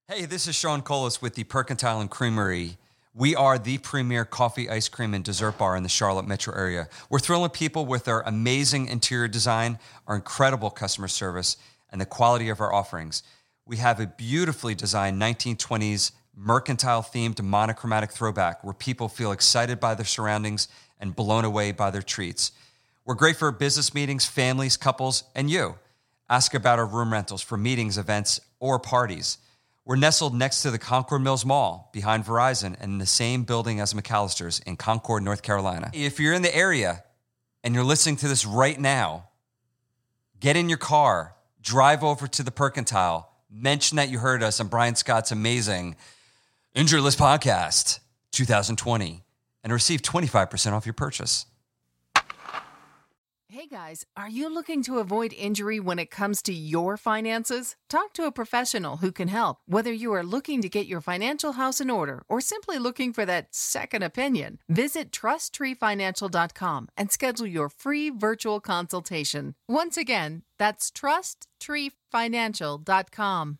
Hey, 0.07 0.25
this 0.25 0.47
is 0.47 0.55
Sean 0.55 0.81
Colas 0.81 1.21
with 1.21 1.35
the 1.35 1.43
Percantile 1.45 2.01
and 2.01 2.09
Creamery. 2.09 2.77
We 3.13 3.35
are 3.35 3.57
the 3.57 3.77
premier 3.77 4.25
coffee, 4.25 4.69
ice 4.69 4.89
cream, 4.89 5.13
and 5.13 5.23
dessert 5.23 5.57
bar 5.57 5.75
in 5.75 5.83
the 5.83 5.89
Charlotte 5.89 6.27
metro 6.27 6.53
area. 6.53 6.89
We're 7.09 7.19
thrilling 7.19 7.51
people 7.51 7.85
with 7.85 8.07
our 8.07 8.21
amazing 8.23 8.87
interior 8.87 9.27
design, 9.27 9.79
our 10.07 10.15
incredible 10.15 10.71
customer 10.71 11.07
service, 11.07 11.57
and 11.91 12.01
the 12.01 12.05
quality 12.05 12.49
of 12.49 12.59
our 12.59 12.73
offerings 12.73 13.23
we 13.69 13.77
have 13.77 13.99
a 13.99 14.07
beautifully 14.07 14.73
designed 14.73 15.21
1920s 15.21 16.11
mercantile 16.35 17.03
themed 17.03 17.39
monochromatic 17.39 18.11
throwback 18.11 18.63
where 18.63 18.73
people 18.73 19.07
feel 19.07 19.31
excited 19.31 19.79
by 19.79 19.93
their 19.93 20.07
surroundings 20.07 20.67
and 20.99 21.15
blown 21.15 21.45
away 21.45 21.71
by 21.71 21.91
their 21.91 22.01
treats. 22.01 22.51
We're 23.05 23.13
great 23.13 23.35
for 23.35 23.51
business 23.51 23.93
meetings, 23.93 24.25
families, 24.25 24.75
couples, 24.75 25.23
and 25.35 25.51
you. 25.51 25.75
Ask 26.27 26.55
about 26.55 26.79
our 26.79 26.85
room 26.87 27.13
rentals 27.13 27.43
for 27.43 27.57
meetings, 27.57 27.99
events, 27.99 28.41
or 28.59 28.79
parties. 28.79 29.37
We're 29.85 29.97
nestled 29.97 30.33
next 30.33 30.63
to 30.63 30.71
the 30.71 30.79
Concord 30.79 31.21
Mills 31.21 31.45
Mall 31.45 31.91
behind 31.93 32.25
Verizon 32.25 32.75
and 32.79 32.93
in 32.93 32.97
the 32.97 33.05
same 33.05 33.43
building 33.43 33.79
as 33.79 33.93
McAlister's 33.93 34.59
in 34.61 34.77
Concord, 34.77 35.21
North 35.21 35.43
Carolina. 35.43 35.91
If 35.93 36.19
you're 36.19 36.33
in 36.33 36.41
the 36.41 36.55
area 36.55 37.03
and 37.63 37.75
you're 37.75 37.83
listening 37.83 38.15
to 38.17 38.27
this 38.27 38.47
right 38.47 38.79
now, 38.79 39.29
get 40.39 40.57
in 40.57 40.69
your 40.69 40.79
car, 40.79 41.35
drive 41.61 42.03
over 42.03 42.27
to 42.27 42.41
the 42.41 42.51
Percantile 42.51 43.25
mention 43.49 43.95
that 43.97 44.09
you 44.09 44.19
heard 44.19 44.43
us 44.43 44.59
on 44.59 44.67
Brian 44.67 44.95
Scott's 44.95 45.31
amazing 45.31 45.95
Injury 46.75 47.01
List 47.01 47.17
Podcast 47.17 47.99
2020 48.31 49.23
and 49.63 49.73
receive 49.73 50.01
25% 50.01 50.71
off 50.71 50.85
your 50.85 50.93
purchase. 50.93 51.45
Hey 53.59 53.67
guys, 53.67 54.05
are 54.15 54.29
you 54.29 54.47
looking 54.47 54.83
to 54.83 54.99
avoid 54.99 55.33
injury 55.33 55.81
when 55.81 55.99
it 55.99 56.09
comes 56.09 56.41
to 56.43 56.53
your 56.53 56.95
finances? 56.95 57.75
Talk 57.89 58.13
to 58.13 58.23
a 58.23 58.31
professional 58.31 58.95
who 58.97 59.11
can 59.11 59.27
help, 59.27 59.57
whether 59.65 59.91
you 59.91 60.13
are 60.13 60.23
looking 60.23 60.61
to 60.61 60.69
get 60.69 60.87
your 60.87 61.01
financial 61.01 61.51
house 61.51 61.81
in 61.81 61.89
order 61.89 62.23
or 62.29 62.39
simply 62.39 62.79
looking 62.79 63.11
for 63.11 63.25
that 63.25 63.53
second 63.53 64.01
opinion. 64.01 64.59
Visit 64.69 65.11
trusttreefinancial.com 65.11 66.87
and 66.95 67.11
schedule 67.11 67.47
your 67.47 67.67
free 67.67 68.09
virtual 68.09 68.61
consultation. 68.61 69.55
Once 69.67 69.97
again, 69.97 70.43
that's 70.57 70.89
trusttreefinancial.com. 70.89 73.57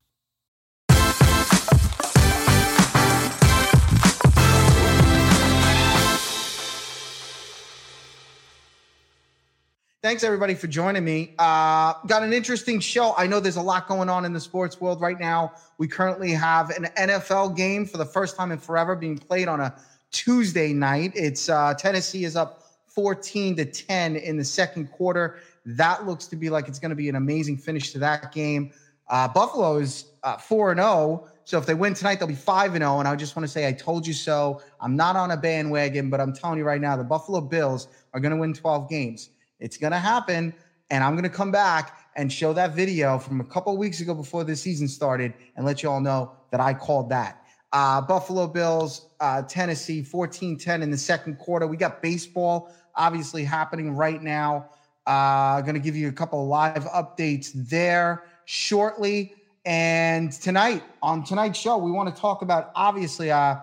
Thanks 10.02 10.24
everybody 10.24 10.56
for 10.56 10.68
joining 10.68 11.04
me. 11.04 11.34
Uh, 11.38 11.94
got 12.08 12.24
an 12.24 12.32
interesting 12.32 12.80
show. 12.80 13.14
I 13.18 13.28
know 13.28 13.42
there's 13.42 13.58
a 13.58 13.62
lot 13.62 13.86
going 13.86 14.08
on 14.08 14.24
in 14.24 14.32
the 14.32 14.40
sports 14.40 14.80
world 14.80 15.02
right 15.02 15.20
now. 15.20 15.52
We 15.78 15.90
currently 15.90 16.32
have 16.32 16.70
an 16.70 16.86
NFL 16.98 17.58
game 17.58 17.86
for 17.86 17.98
the 17.98 18.06
first 18.06 18.38
time 18.38 18.54
in 18.54 18.60
forever 18.60 18.96
being 18.96 19.18
played 19.18 19.50
on 19.50 19.60
a 19.60 19.76
Tuesday 20.12 20.72
night. 20.72 21.12
It's 21.16 21.50
uh, 21.50 21.74
Tennessee 21.74 22.24
is 22.24 22.38
up 22.38 22.64
14 22.86 23.58
to 23.58 23.66
10 23.66 24.16
in 24.16 24.38
the 24.38 24.44
second 24.46 24.90
quarter. 24.90 25.40
That 25.66 26.08
looks 26.08 26.28
to 26.28 26.38
be 26.38 26.50
like 26.50 26.70
it's 26.70 26.80
going 26.80 26.92
to 26.92 26.96
be 26.96 27.10
an 27.10 27.18
amazing 27.18 27.58
finish 27.58 27.92
to 27.92 28.00
that 28.00 28.32
game. 28.32 28.72
Uh, 29.10 29.28
Buffalo 29.28 29.76
is 29.80 30.06
uh, 30.24 30.38
4 30.38 30.72
and 30.72 30.80
0. 30.80 31.28
So 31.44 31.58
if 31.58 31.66
they 31.66 31.74
win 31.74 31.94
tonight, 31.94 32.20
they'll 32.20 32.28
be 32.30 32.36
5 32.36 32.76
and 32.76 32.84
0. 32.84 33.00
And 33.00 33.08
I 33.10 33.18
just 33.18 33.36
want 33.36 33.46
to 33.46 33.52
say, 33.52 33.68
I 33.68 33.74
told 33.74 34.08
you 34.08 34.14
so. 34.14 34.62
I'm 34.80 34.96
not 34.96 35.18
on 35.18 35.32
a 35.32 35.38
bandwagon, 35.38 36.10
but 36.10 36.22
I'm 36.22 36.32
telling 36.32 36.58
you 36.58 36.64
right 36.64 36.80
now, 36.80 36.96
the 36.96 37.04
Buffalo 37.04 37.42
Bills 37.42 37.90
are 38.14 38.22
going 38.22 38.34
to 38.34 38.40
win 38.40 38.54
12 38.54 38.90
games. 38.90 39.32
It's 39.60 39.78
going 39.78 39.92
to 39.92 40.00
happen. 40.00 40.54
And 40.90 41.04
I'm 41.04 41.14
going 41.14 41.24
to 41.24 41.30
come 41.30 41.52
back 41.52 42.00
and 42.16 42.32
show 42.32 42.52
that 42.54 42.76
video 42.76 43.20
from 43.20 43.42
a 43.42 43.44
couple 43.44 43.76
weeks 43.78 44.02
ago 44.02 44.14
before 44.14 44.44
the 44.44 44.56
season 44.56 44.88
started 44.88 45.34
and 45.56 45.66
let 45.66 45.84
you 45.84 45.90
all 45.90 46.02
know 46.02 46.32
that 46.52 46.60
I 46.60 46.74
called 46.74 47.10
that. 47.10 47.44
Uh, 47.72 48.02
Buffalo 48.02 48.48
Bills, 48.48 49.08
uh, 49.20 49.44
Tennessee, 49.44 50.02
14 50.02 50.58
10 50.58 50.82
in 50.82 50.90
the 50.90 50.98
second 50.98 51.38
quarter. 51.38 51.68
We 51.68 51.78
got 51.78 52.02
baseball 52.02 52.74
obviously 52.96 53.44
happening 53.44 53.96
right 53.96 54.22
now. 54.22 54.70
Uh, 55.06 55.62
going 55.62 55.76
to 55.76 55.80
give 55.80 55.96
you 55.96 56.08
a 56.08 56.12
couple 56.12 56.46
live 56.48 56.86
updates 56.86 57.52
there 57.54 58.24
shortly. 58.46 59.34
And 59.66 60.32
tonight, 60.32 60.84
on 61.02 61.24
tonight's 61.24 61.60
show, 61.60 61.78
we 61.78 61.92
want 61.92 62.14
to 62.14 62.20
talk 62.20 62.42
about 62.42 62.72
obviously, 62.76 63.30
uh, 63.30 63.58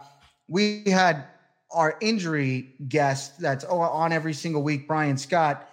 we 0.49 0.85
had 0.87 1.25
our 1.73 1.97
injury 2.01 2.75
guest 2.89 3.41
that's 3.41 3.65
on 3.65 4.13
every 4.13 4.33
single 4.33 4.63
week, 4.63 4.87
Brian 4.87 5.17
Scott 5.17 5.69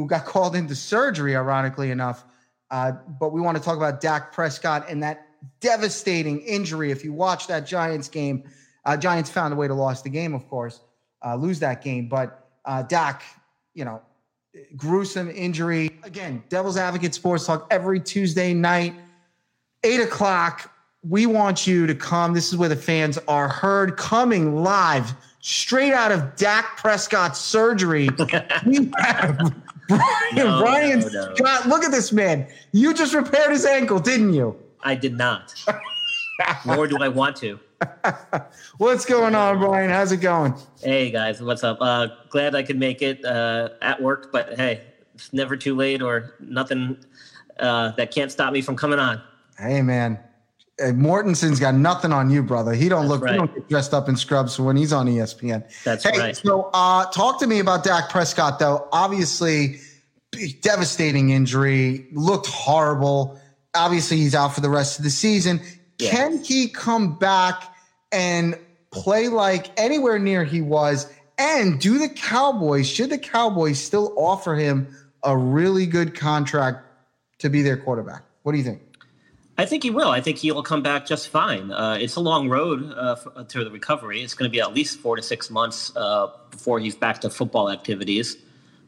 who 0.00 0.06
got 0.06 0.24
called 0.26 0.56
into 0.56 0.74
surgery, 0.74 1.36
ironically 1.36 1.90
enough. 1.90 2.24
Uh, 2.70 2.92
but 3.20 3.32
we 3.32 3.40
want 3.40 3.56
to 3.56 3.62
talk 3.62 3.76
about 3.76 4.00
Dak 4.00 4.32
Prescott 4.32 4.86
and 4.88 5.02
that 5.02 5.28
devastating 5.60 6.40
injury. 6.40 6.90
If 6.90 7.04
you 7.04 7.12
watch 7.12 7.46
that 7.48 7.66
Giants 7.66 8.08
game, 8.08 8.44
uh, 8.84 8.96
Giants 8.96 9.30
found 9.30 9.52
a 9.52 9.56
way 9.56 9.68
to 9.68 9.74
lose 9.74 10.02
the 10.02 10.08
game, 10.08 10.34
of 10.34 10.48
course, 10.48 10.80
uh, 11.24 11.36
lose 11.36 11.58
that 11.60 11.82
game. 11.82 12.08
But 12.08 12.48
uh, 12.64 12.82
Dak, 12.82 13.22
you 13.74 13.84
know, 13.84 14.00
gruesome 14.76 15.30
injury. 15.30 15.90
Again, 16.02 16.42
Devil's 16.48 16.76
Advocate 16.76 17.14
Sports 17.14 17.46
Talk 17.46 17.66
every 17.70 18.00
Tuesday 18.00 18.54
night, 18.54 18.94
eight 19.84 20.00
o'clock. 20.00 20.70
We 21.02 21.26
want 21.26 21.66
you 21.66 21.86
to 21.86 21.94
come. 21.94 22.32
This 22.32 22.48
is 22.48 22.56
where 22.56 22.68
the 22.68 22.76
fans 22.76 23.18
are 23.26 23.48
heard 23.48 23.96
coming 23.96 24.62
live 24.62 25.14
straight 25.40 25.92
out 25.92 26.12
of 26.12 26.36
Dak 26.36 26.76
Prescott's 26.76 27.40
surgery. 27.40 28.08
we 28.66 28.90
have 28.98 29.52
Brian, 30.32 30.36
no, 30.36 30.60
Brian 30.60 31.00
no, 31.00 31.08
no. 31.08 31.34
Scott, 31.34 31.66
look 31.66 31.84
at 31.84 31.90
this 31.90 32.12
man. 32.12 32.46
You 32.72 32.94
just 32.94 33.14
repaired 33.14 33.50
his 33.50 33.66
ankle, 33.66 33.98
didn't 33.98 34.32
you? 34.32 34.58
I 34.82 34.94
did 34.94 35.16
not. 35.16 35.54
Nor 36.66 36.86
do 36.86 36.96
I 37.00 37.08
want 37.08 37.36
to. 37.36 37.58
what's 38.78 39.04
going 39.04 39.34
on, 39.34 39.58
Brian? 39.58 39.90
How's 39.90 40.12
it 40.12 40.18
going? 40.18 40.54
Hey 40.80 41.10
guys, 41.10 41.42
what's 41.42 41.64
up? 41.64 41.78
Uh, 41.80 42.08
glad 42.30 42.54
I 42.54 42.62
could 42.62 42.78
make 42.78 43.02
it 43.02 43.24
uh, 43.24 43.70
at 43.82 44.00
work, 44.00 44.30
but 44.32 44.54
hey, 44.54 44.82
it's 45.14 45.32
never 45.32 45.56
too 45.56 45.74
late 45.74 46.00
or 46.00 46.34
nothing 46.40 46.96
uh, 47.58 47.90
that 47.92 48.10
can't 48.12 48.30
stop 48.30 48.52
me 48.52 48.62
from 48.62 48.76
coming 48.76 48.98
on. 48.98 49.20
Hey 49.58 49.82
man, 49.82 50.18
Mortensen's 50.90 51.60
got 51.60 51.74
nothing 51.74 52.12
on 52.12 52.30
you, 52.30 52.42
brother. 52.42 52.72
He 52.72 52.88
don't 52.88 53.08
That's 53.08 53.10
look. 53.10 53.22
right. 53.22 53.32
He 53.32 53.38
don't 53.38 53.54
get 53.54 53.68
dressed 53.68 53.94
up 53.94 54.08
in 54.08 54.16
scrubs 54.16 54.58
when 54.58 54.76
he's 54.76 54.92
on 54.92 55.06
ESPN. 55.06 55.64
That's 55.84 56.04
hey, 56.04 56.18
right. 56.18 56.36
So, 56.36 56.70
uh, 56.74 57.06
talk 57.06 57.38
to 57.40 57.46
me 57.46 57.60
about 57.60 57.84
Dak 57.84 58.10
Prescott, 58.10 58.58
though. 58.58 58.88
Obviously, 58.92 59.80
devastating 60.60 61.30
injury. 61.30 62.06
Looked 62.12 62.46
horrible. 62.46 63.38
Obviously, 63.74 64.18
he's 64.18 64.34
out 64.34 64.54
for 64.54 64.60
the 64.60 64.70
rest 64.70 64.98
of 64.98 65.04
the 65.04 65.10
season. 65.10 65.60
Yeah. 65.98 66.10
Can 66.10 66.42
he 66.42 66.68
come 66.68 67.18
back 67.18 67.62
and 68.10 68.58
play 68.90 69.28
like 69.28 69.70
anywhere 69.78 70.18
near 70.18 70.44
he 70.44 70.60
was? 70.60 71.12
And 71.38 71.80
do 71.80 71.98
the 71.98 72.08
Cowboys? 72.08 72.88
Should 72.88 73.10
the 73.10 73.18
Cowboys 73.18 73.82
still 73.82 74.14
offer 74.16 74.54
him 74.54 74.94
a 75.22 75.36
really 75.36 75.86
good 75.86 76.14
contract 76.14 76.84
to 77.38 77.48
be 77.48 77.62
their 77.62 77.76
quarterback? 77.76 78.22
What 78.42 78.52
do 78.52 78.58
you 78.58 78.64
think? 78.64 78.82
I 79.62 79.64
think 79.64 79.84
he 79.84 79.90
will. 79.90 80.08
I 80.08 80.20
think 80.20 80.38
he'll 80.38 80.60
come 80.64 80.82
back 80.82 81.06
just 81.06 81.28
fine. 81.28 81.70
Uh, 81.70 81.96
it's 82.00 82.16
a 82.16 82.20
long 82.20 82.48
road 82.48 82.92
uh, 82.94 83.14
f- 83.16 83.46
to 83.46 83.62
the 83.62 83.70
recovery. 83.70 84.20
It's 84.20 84.34
going 84.34 84.50
to 84.50 84.52
be 84.52 84.60
at 84.60 84.74
least 84.74 84.98
four 84.98 85.14
to 85.14 85.22
six 85.22 85.50
months 85.50 85.94
uh, 85.94 86.32
before 86.50 86.80
he's 86.80 86.96
back 86.96 87.20
to 87.20 87.30
football 87.30 87.70
activities. 87.70 88.36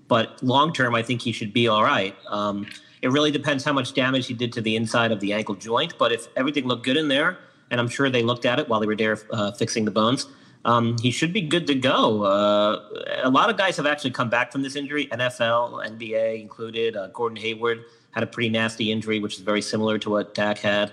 But 0.09 0.43
long 0.43 0.73
term, 0.73 0.97
I 0.97 1.03
think 1.05 1.23
he 1.23 1.31
should 1.31 1.53
be 1.53 1.69
all 1.69 1.85
right. 1.85 2.17
Um, 2.27 2.67
it 3.03 3.13
really 3.13 3.31
depends 3.31 3.63
how 3.63 3.73
much 3.73 3.95
damage 3.95 4.27
he 4.27 4.35
did 4.35 4.53
to 4.55 4.61
the 4.61 4.75
inside 4.75 5.13
of 5.13 5.21
the 5.21 5.33
ankle 5.33 5.55
joint. 5.55 5.97
But 5.97 6.11
if 6.11 6.27
everything 6.35 6.67
looked 6.67 6.85
good 6.85 6.97
in 6.97 7.07
there, 7.07 7.39
and 7.71 7.81
I'm 7.81 7.89
sure 7.89 8.11
they 8.11 8.25
looked 8.25 8.45
at 8.45 8.59
it 8.59 8.69
while 8.69 8.81
they 8.81 8.87
were 8.87 8.97
there 8.97 9.17
uh, 9.31 9.53
fixing 9.53 9.85
the 9.85 9.93
bones, 9.93 10.27
um, 10.65 10.97
he 10.99 11.11
should 11.11 11.33
be 11.33 11.43
good 11.43 11.67
to 11.67 11.75
go. 11.75 12.25
Uh, 12.25 12.81
a 13.23 13.31
lot 13.31 13.51
of 13.51 13.57
guys 13.57 13.77
have 13.77 13.87
actually 13.87 14.13
come 14.13 14.31
back 14.31 14.51
from 14.51 14.63
this 14.63 14.77
injury, 14.77 15.07
NFL, 15.07 15.87
NBA 15.87 16.41
included. 16.41 16.97
Uh, 16.97 17.09
Gordon 17.09 17.37
Hayward 17.37 17.85
had 18.13 18.23
a 18.23 18.27
pretty 18.27 18.49
nasty 18.49 18.91
injury, 18.91 19.19
which 19.19 19.35
is 19.35 19.41
very 19.41 19.61
similar 19.61 19.99
to 19.99 20.11
what 20.11 20.35
Dak 20.35 20.59
had. 20.59 20.93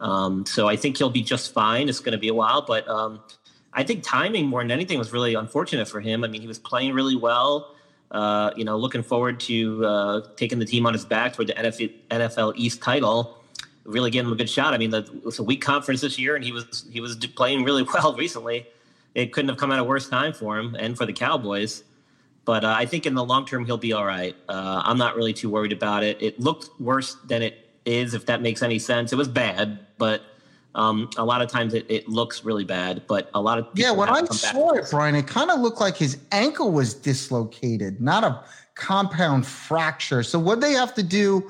Um, 0.00 0.44
so 0.44 0.68
I 0.68 0.74
think 0.74 0.98
he'll 0.98 1.10
be 1.10 1.22
just 1.22 1.52
fine. 1.52 1.88
It's 1.88 2.00
going 2.00 2.12
to 2.12 2.18
be 2.18 2.28
a 2.28 2.34
while, 2.34 2.62
but 2.62 2.88
um, 2.88 3.20
I 3.72 3.84
think 3.84 4.02
timing 4.02 4.46
more 4.46 4.60
than 4.62 4.72
anything 4.72 4.98
was 4.98 5.12
really 5.12 5.34
unfortunate 5.34 5.86
for 5.86 6.00
him. 6.00 6.24
I 6.24 6.28
mean, 6.28 6.40
he 6.40 6.48
was 6.48 6.58
playing 6.58 6.92
really 6.92 7.16
well. 7.16 7.76
Uh, 8.10 8.50
you 8.56 8.64
know, 8.64 8.76
looking 8.76 9.02
forward 9.02 9.40
to 9.40 9.86
uh, 9.86 10.20
taking 10.36 10.58
the 10.58 10.66
team 10.66 10.84
on 10.84 10.92
his 10.92 11.04
back 11.04 11.32
toward 11.32 11.48
the 11.48 11.54
NFL, 11.54 12.52
East 12.56 12.82
title. 12.82 13.38
Really 13.84 14.10
getting 14.10 14.26
him 14.26 14.32
a 14.32 14.36
good 14.36 14.50
shot. 14.50 14.74
I 14.74 14.78
mean, 14.78 14.90
the, 14.90 14.98
it 14.98 15.24
was 15.24 15.38
a 15.38 15.42
weak 15.42 15.62
conference 15.62 16.02
this 16.02 16.18
year, 16.18 16.36
and 16.36 16.44
he 16.44 16.52
was 16.52 16.84
he 16.92 17.00
was 17.00 17.16
playing 17.16 17.64
really 17.64 17.82
well 17.94 18.14
recently. 18.14 18.66
It 19.14 19.32
couldn't 19.32 19.48
have 19.48 19.58
come 19.58 19.72
at 19.72 19.78
a 19.78 19.84
worse 19.84 20.08
time 20.08 20.32
for 20.32 20.58
him 20.58 20.74
and 20.78 20.96
for 20.96 21.06
the 21.06 21.12
Cowboys. 21.12 21.84
But 22.44 22.64
uh, 22.64 22.74
I 22.76 22.86
think 22.86 23.06
in 23.06 23.14
the 23.14 23.24
long 23.24 23.46
term 23.46 23.64
he'll 23.64 23.76
be 23.76 23.92
all 23.92 24.04
right. 24.04 24.34
Uh, 24.48 24.82
I'm 24.84 24.98
not 24.98 25.16
really 25.16 25.32
too 25.32 25.48
worried 25.48 25.72
about 25.72 26.02
it. 26.02 26.20
It 26.20 26.40
looked 26.40 26.70
worse 26.80 27.14
than 27.26 27.42
it 27.42 27.70
is, 27.84 28.14
if 28.14 28.26
that 28.26 28.42
makes 28.42 28.62
any 28.62 28.78
sense. 28.78 29.12
It 29.12 29.16
was 29.16 29.28
bad, 29.28 29.78
but 29.98 30.22
um, 30.74 31.10
a 31.16 31.24
lot 31.24 31.42
of 31.42 31.50
times 31.50 31.74
it, 31.74 31.86
it 31.88 32.08
looks 32.08 32.44
really 32.44 32.64
bad. 32.64 33.02
But 33.06 33.30
a 33.34 33.40
lot 33.40 33.58
of 33.58 33.68
Yeah, 33.74 33.92
when 33.92 34.08
I 34.08 34.24
saw 34.24 34.70
it. 34.70 34.86
Brian, 34.90 35.14
it 35.14 35.26
kind 35.26 35.50
of 35.50 35.60
looked 35.60 35.80
like 35.80 35.96
his 35.96 36.18
ankle 36.32 36.72
was 36.72 36.94
dislocated, 36.94 38.00
not 38.00 38.24
a 38.24 38.42
compound 38.74 39.46
fracture. 39.46 40.22
So 40.22 40.38
what 40.38 40.60
they 40.60 40.72
have 40.72 40.94
to 40.94 41.02
do 41.02 41.48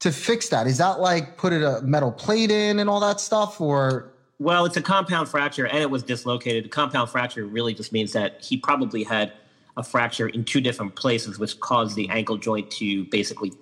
to 0.00 0.10
fix 0.10 0.48
that? 0.48 0.66
Is 0.66 0.78
that 0.78 1.00
like 1.00 1.36
put 1.36 1.52
a 1.52 1.80
metal 1.82 2.10
plate 2.10 2.50
in 2.50 2.78
and 2.78 2.90
all 2.90 3.00
that 3.00 3.20
stuff, 3.20 3.60
or 3.60 4.13
Well, 4.38 4.64
it's 4.64 4.76
a 4.76 4.82
compound 4.82 5.28
fracture 5.28 5.66
and 5.66 5.78
it 5.78 5.90
was 5.90 6.02
dislocated. 6.02 6.66
A 6.66 6.68
compound 6.68 7.10
fracture 7.10 7.46
really 7.46 7.72
just 7.72 7.92
means 7.92 8.12
that 8.12 8.42
he 8.44 8.56
probably 8.56 9.04
had 9.04 9.32
a 9.76 9.82
fracture 9.82 10.28
in 10.28 10.44
two 10.44 10.60
different 10.60 10.94
places, 10.96 11.38
which 11.38 11.58
caused 11.60 11.96
the 11.96 12.08
ankle 12.08 12.36
joint 12.36 12.70
to 12.72 13.04
basically 13.06 13.52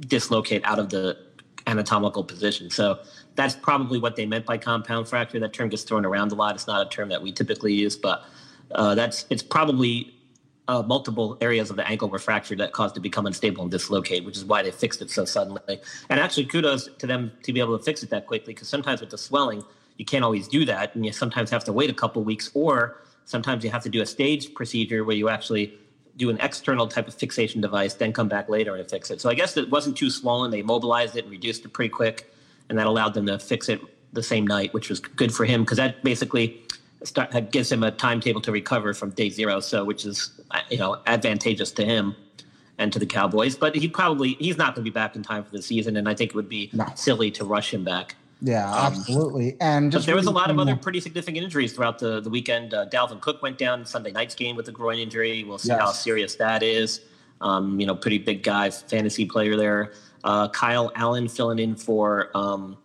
dislocate 0.00 0.64
out 0.64 0.78
of 0.78 0.90
the 0.90 1.16
anatomical 1.66 2.22
position. 2.24 2.70
So 2.70 3.00
that's 3.34 3.54
probably 3.54 3.98
what 3.98 4.16
they 4.16 4.26
meant 4.26 4.46
by 4.46 4.58
compound 4.58 5.08
fracture. 5.08 5.40
That 5.40 5.52
term 5.52 5.68
gets 5.68 5.82
thrown 5.82 6.04
around 6.04 6.32
a 6.32 6.34
lot. 6.34 6.54
It's 6.54 6.66
not 6.66 6.86
a 6.86 6.90
term 6.90 7.08
that 7.08 7.22
we 7.22 7.32
typically 7.32 7.74
use, 7.74 7.96
but 7.96 8.24
uh, 8.72 8.94
that's 8.94 9.26
it's 9.30 9.42
probably 9.42 10.12
uh, 10.68 10.82
multiple 10.82 11.38
areas 11.40 11.70
of 11.70 11.76
the 11.76 11.86
ankle 11.86 12.08
were 12.08 12.18
fractured 12.18 12.58
that 12.58 12.72
caused 12.72 12.94
it 12.94 12.96
to 12.96 13.00
become 13.00 13.26
unstable 13.26 13.62
and 13.62 13.70
dislocate, 13.70 14.24
which 14.24 14.36
is 14.36 14.44
why 14.44 14.62
they 14.62 14.70
fixed 14.70 15.00
it 15.02 15.10
so 15.10 15.24
suddenly. 15.24 15.80
And 16.08 16.18
actually, 16.18 16.46
kudos 16.46 16.88
to 16.98 17.06
them 17.06 17.32
to 17.44 17.52
be 17.52 17.60
able 17.60 17.76
to 17.78 17.84
fix 17.84 18.02
it 18.02 18.10
that 18.10 18.26
quickly, 18.26 18.52
because 18.52 18.68
sometimes 18.68 19.00
with 19.00 19.10
the 19.10 19.18
swelling, 19.18 19.64
you 19.98 20.04
can't 20.04 20.24
always 20.24 20.48
do 20.48 20.64
that, 20.64 20.94
and 20.94 21.04
you 21.04 21.12
sometimes 21.12 21.50
have 21.50 21.64
to 21.64 21.72
wait 21.72 21.90
a 21.90 21.94
couple 21.94 22.22
weeks, 22.22 22.50
or 22.54 23.00
sometimes 23.24 23.64
you 23.64 23.70
have 23.70 23.82
to 23.82 23.88
do 23.88 24.02
a 24.02 24.06
staged 24.06 24.54
procedure 24.54 25.04
where 25.04 25.16
you 25.16 25.28
actually 25.28 25.72
do 26.16 26.30
an 26.30 26.38
external 26.40 26.88
type 26.88 27.08
of 27.08 27.14
fixation 27.14 27.60
device, 27.60 27.94
then 27.94 28.12
come 28.12 28.28
back 28.28 28.48
later 28.48 28.74
and 28.76 28.88
fix 28.88 29.10
it. 29.10 29.20
So 29.20 29.28
I 29.28 29.34
guess 29.34 29.56
it 29.56 29.70
wasn't 29.70 29.96
too 29.96 30.08
swollen. 30.08 30.50
They 30.50 30.62
mobilized 30.62 31.14
it 31.16 31.24
and 31.24 31.30
reduced 31.30 31.64
it 31.64 31.72
pretty 31.72 31.90
quick, 31.90 32.32
and 32.68 32.78
that 32.78 32.86
allowed 32.86 33.14
them 33.14 33.26
to 33.26 33.38
fix 33.38 33.68
it 33.68 33.80
the 34.12 34.22
same 34.22 34.46
night, 34.46 34.72
which 34.72 34.88
was 34.88 35.00
good 35.00 35.32
for 35.34 35.44
him 35.44 35.62
because 35.62 35.76
that 35.76 36.02
basically 36.02 36.62
start, 37.02 37.32
that 37.32 37.52
gives 37.52 37.70
him 37.70 37.82
a 37.82 37.90
timetable 37.90 38.40
to 38.40 38.52
recover 38.52 38.94
from 38.94 39.10
day 39.10 39.28
zero. 39.28 39.60
So 39.60 39.84
which 39.84 40.04
is 40.06 40.30
you 40.70 40.78
know 40.78 40.98
advantageous 41.06 41.70
to 41.72 41.84
him 41.84 42.16
and 42.78 42.92
to 42.92 42.98
the 42.98 43.06
Cowboys. 43.06 43.56
But 43.56 43.74
he 43.74 43.88
probably 43.88 44.34
he's 44.34 44.56
not 44.56 44.74
going 44.74 44.84
to 44.84 44.90
be 44.90 44.94
back 44.94 45.16
in 45.16 45.22
time 45.22 45.44
for 45.44 45.50
the 45.50 45.62
season, 45.62 45.96
and 45.96 46.08
I 46.08 46.14
think 46.14 46.30
it 46.30 46.34
would 46.34 46.48
be 46.48 46.70
No. 46.72 46.86
silly 46.94 47.30
to 47.32 47.44
rush 47.44 47.74
him 47.74 47.84
back. 47.84 48.16
Yeah, 48.40 48.72
absolutely. 48.86 49.56
And 49.60 49.94
Um, 49.94 49.98
But 49.98 50.06
there 50.06 50.16
was 50.16 50.26
a 50.26 50.30
lot 50.30 50.50
of 50.50 50.58
other 50.58 50.76
pretty 50.76 51.00
significant 51.00 51.44
injuries 51.44 51.72
throughout 51.72 51.98
the, 51.98 52.20
the 52.20 52.30
weekend. 52.30 52.74
Uh, 52.74 52.86
Dalvin 52.86 53.20
Cook 53.20 53.42
went 53.42 53.58
down 53.58 53.80
in 53.80 53.86
Sunday 53.86 54.12
night's 54.12 54.34
game 54.34 54.56
with 54.56 54.68
a 54.68 54.72
groin 54.72 54.98
injury. 54.98 55.44
We'll 55.44 55.58
see 55.58 55.68
Yes. 55.68 55.80
how 55.80 55.92
serious 55.92 56.34
that 56.36 56.62
is. 56.62 57.00
Um, 57.40 57.78
you 57.80 57.86
know, 57.86 57.94
pretty 57.94 58.18
big 58.18 58.42
guy, 58.42 58.70
fantasy 58.70 59.26
player 59.26 59.56
there. 59.56 59.92
Uh, 60.24 60.48
Kyle 60.48 60.90
Allen 60.96 61.28
filling 61.28 61.58
in 61.58 61.76
for 61.76 62.30
um, 62.36 62.76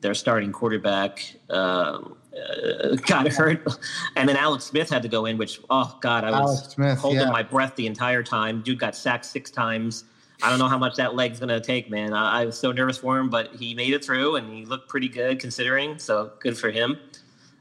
their 0.00 0.14
starting 0.14 0.52
quarterback. 0.52 1.34
Uh, 1.50 2.00
uh, 2.38 2.94
got 3.06 3.26
hurt, 3.28 3.66
and 4.14 4.28
then 4.28 4.36
Alex 4.36 4.64
Smith 4.64 4.88
had 4.88 5.02
to 5.02 5.08
go 5.08 5.26
in. 5.26 5.36
Which, 5.38 5.60
oh 5.70 5.98
God, 6.00 6.22
I 6.24 6.30
was 6.30 6.70
Smith, 6.70 6.98
holding 6.98 7.20
yeah. 7.20 7.30
my 7.30 7.42
breath 7.42 7.74
the 7.74 7.86
entire 7.86 8.22
time. 8.22 8.62
Dude 8.62 8.78
got 8.78 8.94
sacked 8.94 9.24
six 9.24 9.50
times. 9.50 10.04
I 10.42 10.50
don't 10.50 10.58
know 10.58 10.68
how 10.68 10.78
much 10.78 10.96
that 10.96 11.14
leg's 11.14 11.40
gonna 11.40 11.60
take, 11.60 11.90
man. 11.90 12.12
I, 12.12 12.42
I 12.42 12.44
was 12.46 12.58
so 12.58 12.70
nervous 12.72 12.98
for 12.98 13.18
him, 13.18 13.28
but 13.28 13.54
he 13.56 13.74
made 13.74 13.92
it 13.92 14.04
through, 14.04 14.36
and 14.36 14.52
he 14.52 14.64
looked 14.64 14.88
pretty 14.88 15.08
good 15.08 15.40
considering. 15.40 15.98
So 15.98 16.32
good 16.40 16.56
for 16.56 16.70
him. 16.70 16.98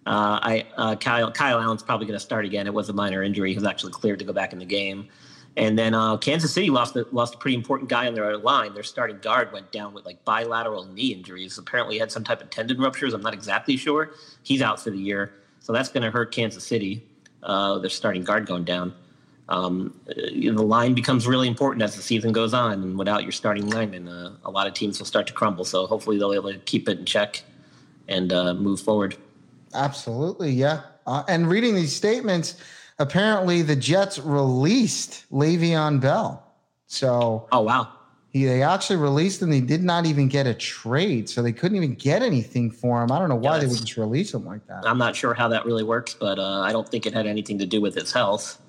Uh, 0.06 0.40
I 0.42 0.66
uh, 0.78 0.96
Kyle 0.96 1.32
Kyle 1.32 1.60
Allen's 1.60 1.84
probably 1.84 2.08
to 2.08 2.20
start 2.20 2.46
again. 2.46 2.66
It 2.68 2.74
was 2.74 2.90
a 2.90 2.94
minor 2.94 3.24
injury. 3.24 3.50
He 3.50 3.56
was 3.56 3.66
actually 3.66 3.92
cleared 3.92 4.20
to 4.20 4.26
go 4.26 4.32
back 4.32 4.54
in 4.54 4.60
the 4.60 4.66
game. 4.66 5.10
And 5.58 5.78
then 5.78 5.96
uh, 5.96 6.18
Kansas 6.18 6.54
City 6.54 6.70
lost 6.70 6.96
a, 6.96 7.06
lost 7.12 7.34
a 7.34 7.38
pretty 7.40 7.56
important 7.56 7.90
guy 7.90 8.08
on 8.08 8.14
their 8.14 8.38
line. 8.38 8.76
Their 8.76 8.84
starting 8.84 9.18
guard 9.18 9.52
went 9.52 9.72
down 9.72 9.92
with 9.92 10.06
like 10.06 10.24
bilateral 10.24 10.86
knee 10.86 11.08
injuries. 11.08 11.58
Apparently, 11.58 11.96
he 11.96 12.00
had 12.00 12.12
some 12.12 12.24
type 12.24 12.42
of 12.42 12.52
tendon 12.52 12.80
ruptures. 12.80 13.14
I'm 13.14 13.22
not 13.22 13.34
exactly 13.34 13.76
sure. 13.76 14.12
He's 14.44 14.62
out 14.62 14.80
for 14.80 14.92
the 14.92 15.00
year, 15.00 15.34
so 15.60 15.74
that's 15.74 15.90
going 15.90 16.04
to 16.04 16.12
hurt 16.12 16.32
Kansas 16.32 16.64
City. 16.64 17.04
Uh, 17.42 17.80
their 17.80 17.90
starting 17.90 18.24
guard 18.24 18.46
going 18.46 18.66
down. 18.66 18.94
Um, 19.50 19.98
you 20.16 20.52
know, 20.52 20.58
the 20.58 20.64
line 20.68 20.94
becomes 20.94 21.26
really 21.26 21.48
important 21.48 21.82
as 21.82 21.96
the 21.96 22.02
season 22.02 22.32
goes 22.34 22.54
on, 22.54 22.74
and 22.84 22.98
without 22.98 23.24
your 23.24 23.32
starting 23.32 23.70
lineman, 23.70 24.08
uh, 24.08 24.36
a 24.44 24.52
lot 24.52 24.68
of 24.68 24.74
teams 24.74 25.00
will 25.00 25.06
start 25.06 25.26
to 25.28 25.34
crumble. 25.34 25.64
So 25.64 25.88
hopefully, 25.88 26.18
they'll 26.18 26.32
be 26.32 26.36
able 26.36 26.52
to 26.52 26.60
keep 26.60 26.90
it 26.90 27.00
in 27.00 27.06
check 27.06 27.44
and 28.08 28.34
uh, 28.34 28.54
move 28.54 28.82
forward. 28.82 29.16
Absolutely, 29.74 30.52
yeah. 30.52 30.82
Uh, 31.06 31.24
and 31.30 31.50
reading 31.50 31.76
these 31.76 31.96
statements, 31.96 32.56
apparently 33.00 33.62
the 33.62 33.76
Jets 33.76 34.20
released 34.20 35.26
Le'Veon 35.32 36.02
Bell. 36.02 36.44
So 36.88 37.48
Oh 37.52 37.62
wow. 37.62 37.90
he, 38.30 38.46
they 38.46 38.64
actually 38.64 38.96
released 38.98 39.42
him. 39.42 39.50
They 39.50 39.62
did 39.62 39.84
not 39.84 40.06
even 40.06 40.28
get 40.28 40.48
a 40.48 40.54
trade, 40.54 41.30
so 41.30 41.42
they 41.42 41.52
couldn't 41.52 41.78
even 41.78 41.96
get 41.96 42.22
anything 42.22 42.72
for 42.72 43.04
him. 43.04 43.12
I 43.12 43.20
don't 43.20 43.30
know 43.30 43.36
why 43.36 43.56
Yeah, 43.56 43.60
they 43.62 43.68
would 43.68 43.78
just 43.80 43.98
release 43.98 44.34
him 44.34 44.46
like 44.46 44.66
that. 44.68 44.86
I'm 44.86 44.98
not 44.98 45.16
sure 45.16 45.34
how 45.34 45.48
that 45.50 45.66
really 45.66 45.84
works, 45.84 46.14
but 46.14 46.40
uh, 46.40 46.62
I 46.62 46.72
don't 46.72 46.88
think 46.88 47.06
it 47.06 47.14
had 47.14 47.28
anything 47.28 47.60
to 47.60 47.66
do 47.66 47.82
with 47.82 47.96
his 47.96 48.12
health. 48.12 48.62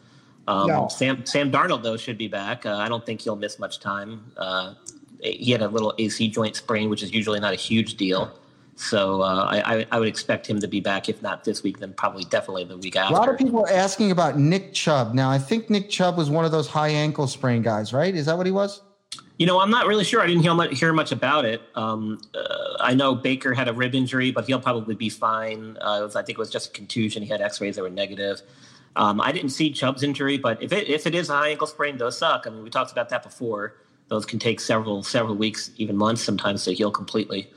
Um, 0.49 0.67
No. 0.67 0.89
Sam 0.89 1.25
Sam 1.27 1.53
Darnold 1.53 1.83
though 1.83 1.97
should 1.97 2.19
be 2.19 2.27
back. 2.27 2.65
Uh, 2.65 2.77
I 2.79 2.89
don't 2.89 3.05
think 3.05 3.21
he'll 3.21 3.37
miss 3.37 3.59
much 3.59 3.81
time. 3.81 4.33
Uh, 4.37 4.75
he 5.23 5.53
had 5.53 5.63
a 5.63 5.69
little 5.69 5.95
AC 5.99 6.29
joint 6.29 6.57
sprain, 6.57 6.89
which 6.89 7.03
is 7.03 7.13
usually 7.13 7.39
not 7.39 7.53
a 7.53 7.57
huge 7.57 7.97
deal. 7.97 8.33
So 8.77 9.23
uh, 9.23 9.45
I, 9.51 9.79
I, 9.79 9.87
I 9.91 9.99
would 9.99 10.07
expect 10.07 10.47
him 10.47 10.61
to 10.61 10.69
be 10.69 10.79
back, 10.79 11.09
if 11.09 11.21
not 11.21 11.43
this 11.43 11.65
week, 11.65 11.81
then 11.81 11.93
probably 11.95 12.23
definitely 12.25 12.63
the 12.63 12.79
week 12.79 12.95
after. 12.95 13.13
A 13.13 13.19
lot 13.19 13.29
of 13.29 13.37
people 13.37 13.61
are 13.61 13.73
asking 13.73 14.13
about 14.13 14.39
Nick 14.39 14.73
Chubb. 14.73 15.15
Now, 15.15 15.31
I 15.31 15.39
think 15.39 15.69
Nick 15.69 15.91
Chubb 15.91 16.17
was 16.17 16.31
one 16.31 16.45
of 16.45 16.53
those 16.53 16.69
high 16.69 16.91
ankle 16.91 17.27
sprain 17.27 17.61
guys, 17.61 17.93
right? 17.93 18.15
Is 18.15 18.27
that 18.27 18.37
what 18.37 18.47
he 18.47 18.53
was? 18.53 18.81
You 19.37 19.47
know, 19.47 19.59
I'm 19.59 19.71
not 19.71 19.89
really 19.89 20.05
sure. 20.05 20.21
I 20.21 20.29
didn't 20.29 20.43
hear 20.43 20.55
much, 20.55 20.79
hear 20.79 20.93
much 20.93 21.11
about 21.11 21.45
it. 21.45 21.61
Um, 21.75 22.21
uh, 22.37 22.77
I 22.79 22.95
know 22.95 23.17
Baker 23.17 23.53
had 23.53 23.67
a 23.67 23.73
rib 23.73 23.97
injury, 23.97 24.31
but 24.31 24.47
he'll 24.47 24.61
probably 24.61 24.95
be 24.95 25.09
fine. 25.09 25.77
Uh, 25.81 25.99
it 26.01 26.05
was, 26.05 26.15
I 26.15 26.23
think 26.23 26.39
it 26.39 26.41
was 26.41 26.51
just 26.51 26.71
a 26.71 26.73
contusion. 26.73 27.25
He 27.25 27.29
had 27.29 27.41
X-rays 27.41 27.75
that 27.77 27.83
were 27.83 27.91
negative. 27.91 28.43
Um, 28.99 29.21
I 29.21 29.31
didn't 29.31 29.51
see 29.51 29.71
Chubb's 29.71 30.03
injury, 30.03 30.39
but 30.39 30.61
if 30.61 30.73
it 30.73 30.89
if 30.89 31.07
it 31.07 31.15
is 31.15 31.31
a 31.31 31.35
high 31.35 31.51
ankle 31.51 31.69
sprain, 31.69 31.97
those 31.97 32.19
suck. 32.19 32.45
I 32.47 32.51
mean, 32.51 32.65
we 32.65 32.69
talked 32.69 32.91
about 32.91 33.09
that 33.11 33.23
before. 33.23 33.77
Those 34.09 34.27
can 34.27 34.41
take 34.41 34.59
several 34.59 35.05
several 35.05 35.37
weeks, 35.37 35.71
even 35.77 35.97
months, 35.97 36.23
sometimes 36.23 36.65
to 36.65 36.73
heal 36.75 36.91
completely. 36.91 37.49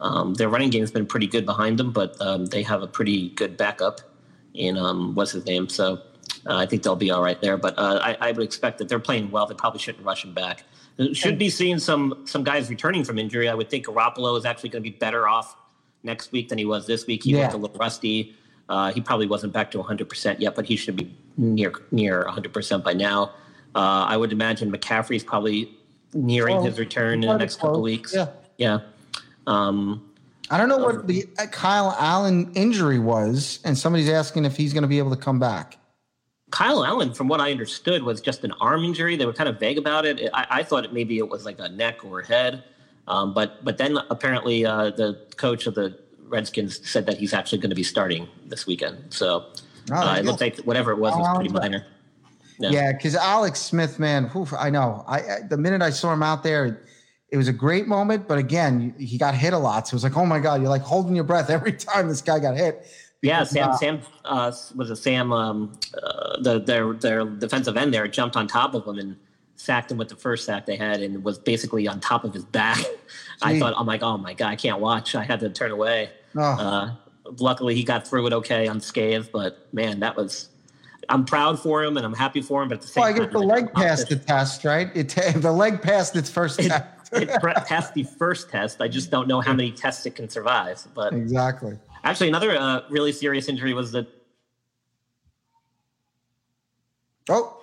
Um, 0.00 0.34
their 0.34 0.48
running 0.48 0.70
game 0.70 0.82
has 0.82 0.92
been 0.92 1.06
pretty 1.06 1.26
good 1.26 1.44
behind 1.44 1.78
them, 1.78 1.90
but 1.90 2.20
um, 2.20 2.46
they 2.46 2.62
have 2.62 2.82
a 2.82 2.86
pretty 2.86 3.30
good 3.30 3.56
backup 3.56 4.02
in 4.54 4.76
um, 4.78 5.14
what's 5.16 5.32
his 5.32 5.44
name. 5.46 5.68
So 5.68 5.94
uh, 6.46 6.56
I 6.56 6.66
think 6.66 6.84
they'll 6.84 6.94
be 6.94 7.10
all 7.10 7.22
right 7.22 7.40
there. 7.40 7.56
But 7.56 7.76
uh, 7.76 7.98
I, 8.00 8.16
I 8.20 8.32
would 8.32 8.44
expect 8.44 8.78
that 8.78 8.88
they're 8.88 9.00
playing 9.00 9.32
well. 9.32 9.46
They 9.46 9.54
probably 9.54 9.80
shouldn't 9.80 10.04
rush 10.04 10.24
him 10.24 10.32
back. 10.32 10.62
Should 11.12 11.38
be 11.40 11.50
seeing 11.50 11.80
some 11.80 12.22
some 12.24 12.44
guys 12.44 12.70
returning 12.70 13.02
from 13.02 13.18
injury. 13.18 13.48
I 13.48 13.54
would 13.54 13.68
think 13.68 13.86
Garoppolo 13.86 14.38
is 14.38 14.44
actually 14.44 14.68
going 14.68 14.84
to 14.84 14.88
be 14.90 14.96
better 14.96 15.26
off 15.26 15.56
next 16.04 16.30
week 16.30 16.50
than 16.50 16.58
he 16.58 16.64
was 16.66 16.86
this 16.86 17.04
week. 17.06 17.24
He 17.24 17.32
Yeah. 17.32 17.42
looked 17.42 17.54
a 17.54 17.56
little 17.56 17.78
rusty. 17.78 18.36
Uh, 18.68 18.92
he 18.92 19.00
probably 19.00 19.26
wasn't 19.26 19.52
back 19.52 19.70
to 19.70 19.78
100% 19.78 20.40
yet, 20.40 20.54
but 20.54 20.64
he 20.66 20.76
should 20.76 20.96
be 20.96 21.14
near 21.36 21.72
near 21.90 22.24
100% 22.24 22.82
by 22.82 22.92
now. 22.92 23.32
Uh, 23.74 24.06
I 24.08 24.16
would 24.16 24.32
imagine 24.32 24.72
McCaffrey's 24.72 25.24
probably 25.24 25.76
nearing 26.14 26.56
Close. 26.56 26.68
his 26.68 26.78
return 26.78 27.22
in 27.22 27.28
the 27.28 27.36
next 27.36 27.56
couple 27.56 27.74
close. 27.74 27.82
weeks. 27.82 28.14
Yeah. 28.14 28.28
Yeah. 28.56 28.78
Um, 29.46 30.10
I 30.50 30.58
don't 30.58 30.68
know 30.68 30.78
what 30.78 31.06
the 31.06 31.26
uh, 31.38 31.46
Kyle 31.46 31.94
Allen 31.98 32.52
injury 32.54 32.98
was, 32.98 33.60
and 33.64 33.76
somebody's 33.76 34.08
asking 34.08 34.44
if 34.44 34.56
he's 34.56 34.72
going 34.72 34.82
to 34.82 34.88
be 34.88 34.98
able 34.98 35.10
to 35.10 35.16
come 35.16 35.38
back. 35.38 35.78
Kyle 36.50 36.84
Allen, 36.84 37.12
from 37.14 37.28
what 37.28 37.40
I 37.40 37.50
understood, 37.50 38.02
was 38.02 38.20
just 38.20 38.44
an 38.44 38.52
arm 38.60 38.84
injury. 38.84 39.16
They 39.16 39.26
were 39.26 39.32
kind 39.32 39.48
of 39.48 39.58
vague 39.58 39.78
about 39.78 40.04
it. 40.04 40.30
I, 40.32 40.46
I 40.50 40.62
thought 40.62 40.84
it 40.84 40.92
maybe 40.92 41.18
it 41.18 41.28
was 41.28 41.44
like 41.44 41.58
a 41.58 41.68
neck 41.68 42.04
or 42.04 42.20
a 42.20 42.26
head, 42.26 42.62
um, 43.08 43.34
but 43.34 43.64
but 43.64 43.78
then 43.78 43.98
apparently 44.10 44.64
uh, 44.64 44.90
the 44.90 45.26
coach 45.36 45.66
of 45.66 45.74
the 45.74 45.98
Redskins 46.34 46.86
said 46.88 47.06
that 47.06 47.16
he's 47.16 47.32
actually 47.32 47.58
going 47.58 47.70
to 47.70 47.76
be 47.76 47.82
starting 47.82 48.28
this 48.46 48.66
weekend. 48.66 49.12
So 49.12 49.46
Oh, 49.90 49.96
uh, 49.96 50.16
it 50.16 50.24
looked 50.24 50.40
like 50.40 50.58
whatever 50.60 50.92
it 50.92 50.98
was 50.98 51.14
was 51.14 51.36
pretty 51.36 51.52
minor. 51.52 51.86
Yeah, 52.58 52.92
because 52.92 53.16
Alex 53.16 53.60
Smith, 53.60 53.98
man, 53.98 54.28
whew, 54.28 54.46
I 54.58 54.70
know. 54.70 55.04
I, 55.06 55.18
I 55.18 55.38
the 55.48 55.56
minute 55.56 55.82
I 55.82 55.90
saw 55.90 56.12
him 56.12 56.22
out 56.22 56.42
there, 56.42 56.86
it 57.28 57.36
was 57.36 57.48
a 57.48 57.52
great 57.52 57.86
moment. 57.86 58.28
But 58.28 58.38
again, 58.38 58.94
he 58.98 59.18
got 59.18 59.34
hit 59.34 59.52
a 59.52 59.58
lot, 59.58 59.88
so 59.88 59.94
it 59.94 59.96
was 59.96 60.04
like, 60.04 60.16
oh 60.16 60.24
my 60.24 60.38
god, 60.38 60.60
you're 60.60 60.70
like 60.70 60.82
holding 60.82 61.14
your 61.14 61.24
breath 61.24 61.50
every 61.58 61.72
time 61.72 62.08
this 62.08 62.22
guy 62.22 62.38
got 62.38 62.56
hit. 62.56 62.86
Yeah, 63.22 63.44
Sam. 63.44 63.70
uh, 63.70 63.76
Sam 63.76 64.00
uh, 64.24 64.52
was 64.74 64.90
a 64.90 64.96
Sam? 64.96 65.32
Um, 65.32 65.78
uh, 66.02 66.40
the 66.40 66.60
their 66.60 66.92
their 66.94 67.24
defensive 67.24 67.76
end 67.76 67.92
there 67.92 68.06
jumped 68.08 68.36
on 68.36 68.46
top 68.46 68.74
of 68.74 68.86
him 68.86 68.98
and 68.98 69.16
sacked 69.56 69.90
him 69.90 69.98
with 69.98 70.08
the 70.08 70.16
first 70.16 70.44
sack 70.44 70.66
they 70.66 70.76
had, 70.76 71.00
and 71.00 71.24
was 71.24 71.38
basically 71.38 71.88
on 71.88 72.00
top 72.00 72.24
of 72.24 72.32
his 72.32 72.44
back. 72.44 72.78
I 73.42 73.58
thought, 73.58 73.74
I'm 73.76 73.86
like, 73.86 74.02
oh 74.02 74.16
my 74.16 74.32
god, 74.32 74.48
I 74.48 74.56
can't 74.56 74.80
watch. 74.80 75.14
I 75.14 75.24
had 75.24 75.40
to 75.40 75.50
turn 75.50 75.70
away. 75.70 76.10
Oh. 76.36 76.40
Uh, 76.42 76.96
luckily, 77.38 77.74
he 77.74 77.84
got 77.84 78.06
through 78.06 78.26
it 78.26 78.32
okay 78.32 78.66
unscathed. 78.66 79.30
But 79.32 79.68
man, 79.72 80.00
that 80.00 80.16
was. 80.16 80.48
I'm 81.10 81.26
proud 81.26 81.60
for 81.60 81.84
him 81.84 81.98
and 81.98 82.06
I'm 82.06 82.14
happy 82.14 82.40
for 82.40 82.62
him. 82.62 82.70
But 82.70 82.76
at 82.76 82.80
the 82.80 82.86
same 82.88 83.02
Well, 83.02 83.10
I 83.10 83.12
time, 83.12 83.22
guess 83.24 83.32
the 83.32 83.38
like, 83.40 83.64
leg 83.64 83.74
passed 83.74 84.08
the 84.08 84.16
test, 84.16 84.64
right? 84.64 84.90
It 84.94 85.10
the 85.42 85.52
leg 85.52 85.82
passed 85.82 86.16
its 86.16 86.30
first 86.30 86.58
It, 86.60 86.68
test. 86.68 86.86
it 87.12 87.28
passed 87.66 87.92
the 87.92 88.04
first 88.04 88.48
test. 88.48 88.80
I 88.80 88.88
just 88.88 89.10
don't 89.10 89.28
know 89.28 89.42
how 89.42 89.52
many 89.52 89.70
tests 89.70 90.06
it 90.06 90.14
can 90.14 90.30
survive. 90.30 90.82
But 90.94 91.12
exactly. 91.12 91.78
actually, 92.04 92.28
another 92.28 92.56
uh, 92.56 92.80
really 92.88 93.12
serious 93.12 93.50
injury 93.50 93.74
was 93.74 93.92
the 93.92 94.06
Oh, 97.28 97.60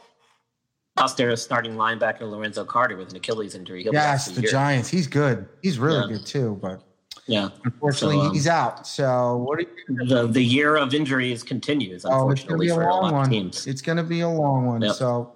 their 1.18 1.36
starting 1.36 1.74
linebacker 1.74 2.22
Lorenzo 2.22 2.63
Carter 2.63 2.96
with 2.96 3.10
an 3.10 3.16
Achilles 3.16 3.56
injury. 3.56 3.84
He'll 3.84 3.94
yes, 3.94 4.28
the. 4.32 4.42
Giants. 4.42 4.90
He's 4.90 5.08
good. 5.08 5.48
He's 5.62 5.80
really 5.80 6.00
Yeah. 6.12 6.18
good 6.18 6.25
too, 6.25 6.60
but 6.62 6.84
Yeah, 7.28 7.50
unfortunately, 7.63 8.18
So, 8.18 8.22
um, 8.28 8.34
he's 8.34 8.48
out. 8.48 8.88
So 8.88 9.38
what? 9.48 9.60
Do 9.60 9.66
you, 9.90 10.06
the 10.08 10.28
the 10.28 10.44
year 10.44 10.75
of 10.75 10.94
injuries 10.94 11.44
continues. 11.44 12.04
oh, 12.06 12.30
it's 12.32 12.44
gonna 12.44 12.56
Unfortunately, 12.62 12.66
be 12.68 12.72
a 12.72 12.75
long 12.78 13.12
one. 13.13 13.30
teams. 13.30 13.68
It's 13.68 13.82
gonna 13.82 14.04
be 14.04 14.22
a 14.22 14.30
long 14.30 14.66
one. 14.66 14.82
Yep. 14.82 14.96
So. 14.96 15.34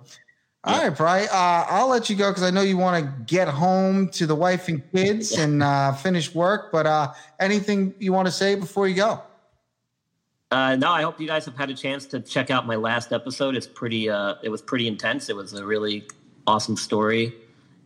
All 0.67 0.81
right, 0.81 0.97
Bry. 0.97 1.25
Uh, 1.25 1.67
I'll 1.69 1.87
let 1.87 2.09
you 2.09 2.15
go 2.15 2.31
because 2.31 2.41
I 2.41 2.49
know 2.49 2.61
you 2.63 2.75
want 2.75 3.05
to 3.05 3.11
get 3.31 3.47
home 3.47 4.09
to 4.09 4.25
the 4.25 4.33
wife 4.33 4.67
and 4.67 4.81
kids 4.91 5.31
and 5.37 5.61
uh, 5.61 5.93
finish 5.93 6.33
work. 6.33 6.71
But 6.71 6.87
uh, 6.87 7.13
anything 7.39 7.93
you 7.99 8.11
want 8.11 8.25
to 8.27 8.31
say 8.31 8.55
before 8.55 8.87
you 8.87 8.95
go? 8.95 9.21
Uh, 10.49 10.75
no, 10.75 10.89
I 10.89 11.03
hope 11.03 11.19
you 11.21 11.27
guys 11.27 11.45
have 11.45 11.55
had 11.55 11.69
a 11.69 11.75
chance 11.75 12.07
to 12.07 12.19
check 12.19 12.49
out 12.49 12.65
my 12.65 12.75
last 12.75 13.13
episode. 13.13 13.55
It's 13.55 13.67
pretty. 13.67 14.09
Uh, 14.09 14.35
it 14.41 14.49
was 14.49 14.61
pretty 14.63 14.87
intense. 14.87 15.29
It 15.29 15.35
was 15.35 15.53
a 15.53 15.63
really 15.63 16.07
awesome 16.47 16.77
story. 16.77 17.35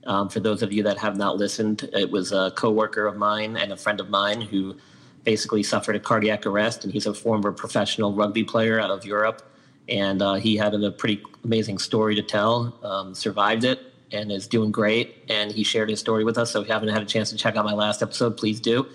Um, 0.06 0.30
for 0.30 0.40
those 0.40 0.64
of 0.64 0.72
you 0.72 0.84
that 0.84 0.98
have 0.98 1.18
not 1.18 1.38
listened, 1.38 1.90
it 1.94 2.10
was 2.10 2.32
a 2.32 2.52
coworker 2.56 3.06
of 3.06 3.18
mine 3.18 3.58
and 3.58 3.72
a 3.72 3.78
friend 3.78 4.00
of 4.00 4.10
mine 4.10 4.42
who 4.42 4.76
basically 5.24 5.64
suffered 5.64 5.96
a 5.96 6.00
cardiac 6.00 6.46
arrest, 6.46 6.84
and 6.84 6.94
he's 6.94 7.06
a 7.06 7.14
former 7.14 7.52
professional 7.52 8.14
rugby 8.14 8.44
player 8.44 8.80
out 8.80 8.90
of 8.90 9.06
Europe. 9.06 9.42
And 9.88 10.22
uh, 10.22 10.36
he 10.36 10.56
had 10.56 10.74
a 10.74 10.92
pretty 10.92 11.24
amazing 11.44 11.80
story 11.80 12.16
to 12.16 12.22
tell. 12.22 12.78
Um, 12.84 13.16
survived 13.16 13.64
it 13.64 13.80
and 14.12 14.32
is 14.32 14.48
doing 14.48 14.72
great. 14.72 15.24
And 15.30 15.52
he 15.52 15.64
shared 15.64 15.90
his 15.90 16.00
story 16.00 16.24
with 16.24 16.38
us. 16.38 16.52
So 16.52 16.62
if 16.62 16.68
you 16.68 16.74
haven't 16.74 16.90
had 16.90 17.02
a 17.02 17.06
chance 17.06 17.30
to 17.32 17.38
check 17.38 17.56
out 17.56 17.66
my 17.66 17.74
last 17.74 18.02
episode, 18.02 18.38
please 18.38 18.60
do. 18.60 18.88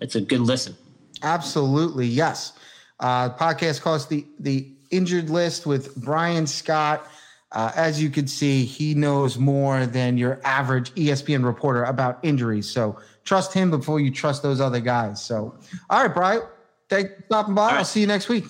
It's 0.00 0.14
a 0.14 0.20
good 0.20 0.40
listen. 0.40 0.76
Absolutely, 1.22 2.06
yes. 2.06 2.52
Uh, 3.00 3.30
podcast 3.30 3.80
calls 3.80 4.06
the 4.06 4.26
the 4.38 4.68
injured 4.90 5.30
list 5.30 5.66
with 5.66 5.94
Brian 5.96 6.46
Scott. 6.46 7.06
Uh, 7.52 7.70
as 7.76 8.02
you 8.02 8.10
can 8.10 8.26
see, 8.26 8.64
he 8.64 8.94
knows 8.94 9.38
more 9.38 9.86
than 9.86 10.18
your 10.18 10.40
average 10.44 10.92
ESPN 10.94 11.44
reporter 11.44 11.84
about 11.84 12.18
injuries. 12.22 12.68
So 12.68 12.98
trust 13.24 13.52
him 13.52 13.70
before 13.70 14.00
you 14.00 14.10
trust 14.10 14.42
those 14.42 14.60
other 14.60 14.80
guys. 14.80 15.22
So, 15.22 15.56
all 15.88 16.02
right, 16.02 16.12
Brian, 16.12 16.42
thanks 16.88 17.14
for 17.14 17.22
stopping 17.26 17.54
by. 17.54 17.70
I'll 17.70 17.76
right. 17.76 17.86
see 17.86 18.00
you 18.00 18.06
next 18.06 18.28
week. 18.28 18.44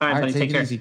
All 0.00 0.08
right, 0.08 0.14
All 0.14 0.20
buddy, 0.20 0.32
right, 0.32 0.38
take 0.38 0.50
it 0.50 0.52
care. 0.52 0.62
easy. 0.62 0.80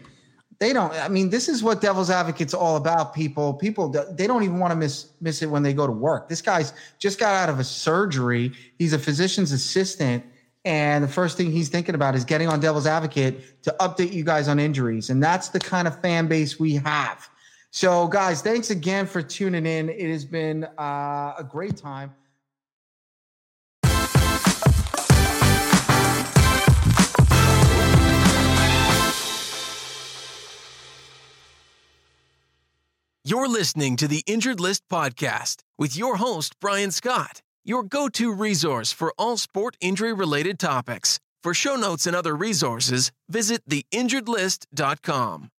They 0.60 0.74
don't. 0.74 0.92
I 0.92 1.08
mean, 1.08 1.30
this 1.30 1.48
is 1.48 1.64
what 1.64 1.80
Devil's 1.80 2.10
Advocate's 2.10 2.54
all 2.54 2.76
about. 2.76 3.14
People, 3.14 3.54
people, 3.54 3.88
they 3.88 4.28
don't 4.28 4.44
even 4.44 4.60
want 4.60 4.72
to 4.72 4.76
miss 4.76 5.08
miss 5.22 5.42
it 5.42 5.46
when 5.46 5.64
they 5.64 5.74
go 5.74 5.88
to 5.88 5.94
work. 5.94 6.28
This 6.28 6.42
guy's 6.42 6.74
just 6.98 7.18
got 7.18 7.34
out 7.34 7.50
of 7.50 7.60
a 7.60 7.64
surgery. 7.64 8.52
He's 8.78 8.92
a 8.92 9.00
physician's 9.00 9.54
assistant, 9.54 10.26
and 10.66 11.04
the 11.04 11.08
first 11.08 11.38
thing 11.38 11.52
he's 11.52 11.70
thinking 11.70 11.96
about 11.96 12.16
is 12.16 12.26
getting 12.26 12.48
on 12.50 12.60
Devil's 12.60 12.86
Advocate 12.86 13.64
to 13.64 13.76
update 13.80 14.12
you 14.12 14.24
guys 14.24 14.48
on 14.48 14.60
injuries. 14.60 15.10
And 15.10 15.24
that's 15.24 15.50
the 15.50 15.60
kind 15.60 15.88
of 15.88 16.00
fan 16.02 16.28
base 16.28 16.60
we 16.60 16.76
have. 16.76 17.30
So, 17.72 18.08
guys, 18.08 18.42
thanks 18.42 18.70
again 18.72 19.06
for 19.06 19.22
tuning 19.22 19.66
in. 19.66 19.90
It 19.90 20.10
has 20.10 20.26
been 20.26 20.66
uh, 20.78 21.36
a 21.38 21.46
great 21.48 21.78
time. 21.78 22.14
You're 33.30 33.48
listening 33.48 33.96
to 33.98 34.08
the 34.08 34.24
Injured 34.26 34.60
List 34.60 34.82
Podcast 34.92 35.58
with 35.78 35.96
your 35.96 36.16
host, 36.16 36.60
Brian 36.60 36.90
Scott, 36.90 37.44
your 37.64 37.84
go 37.84 38.10
to 38.10 38.34
resource 38.34 38.92
for 38.92 39.14
all 39.18 39.38
sport 39.38 39.76
injury 39.82 40.14
related 40.14 40.60
topics. 40.60 41.20
For 41.44 41.54
show 41.54 41.76
notes 41.76 42.06
and 42.06 42.16
other 42.16 42.36
resources, 42.36 43.12
visit 43.30 43.62
theinjuredlist.com. 43.70 45.50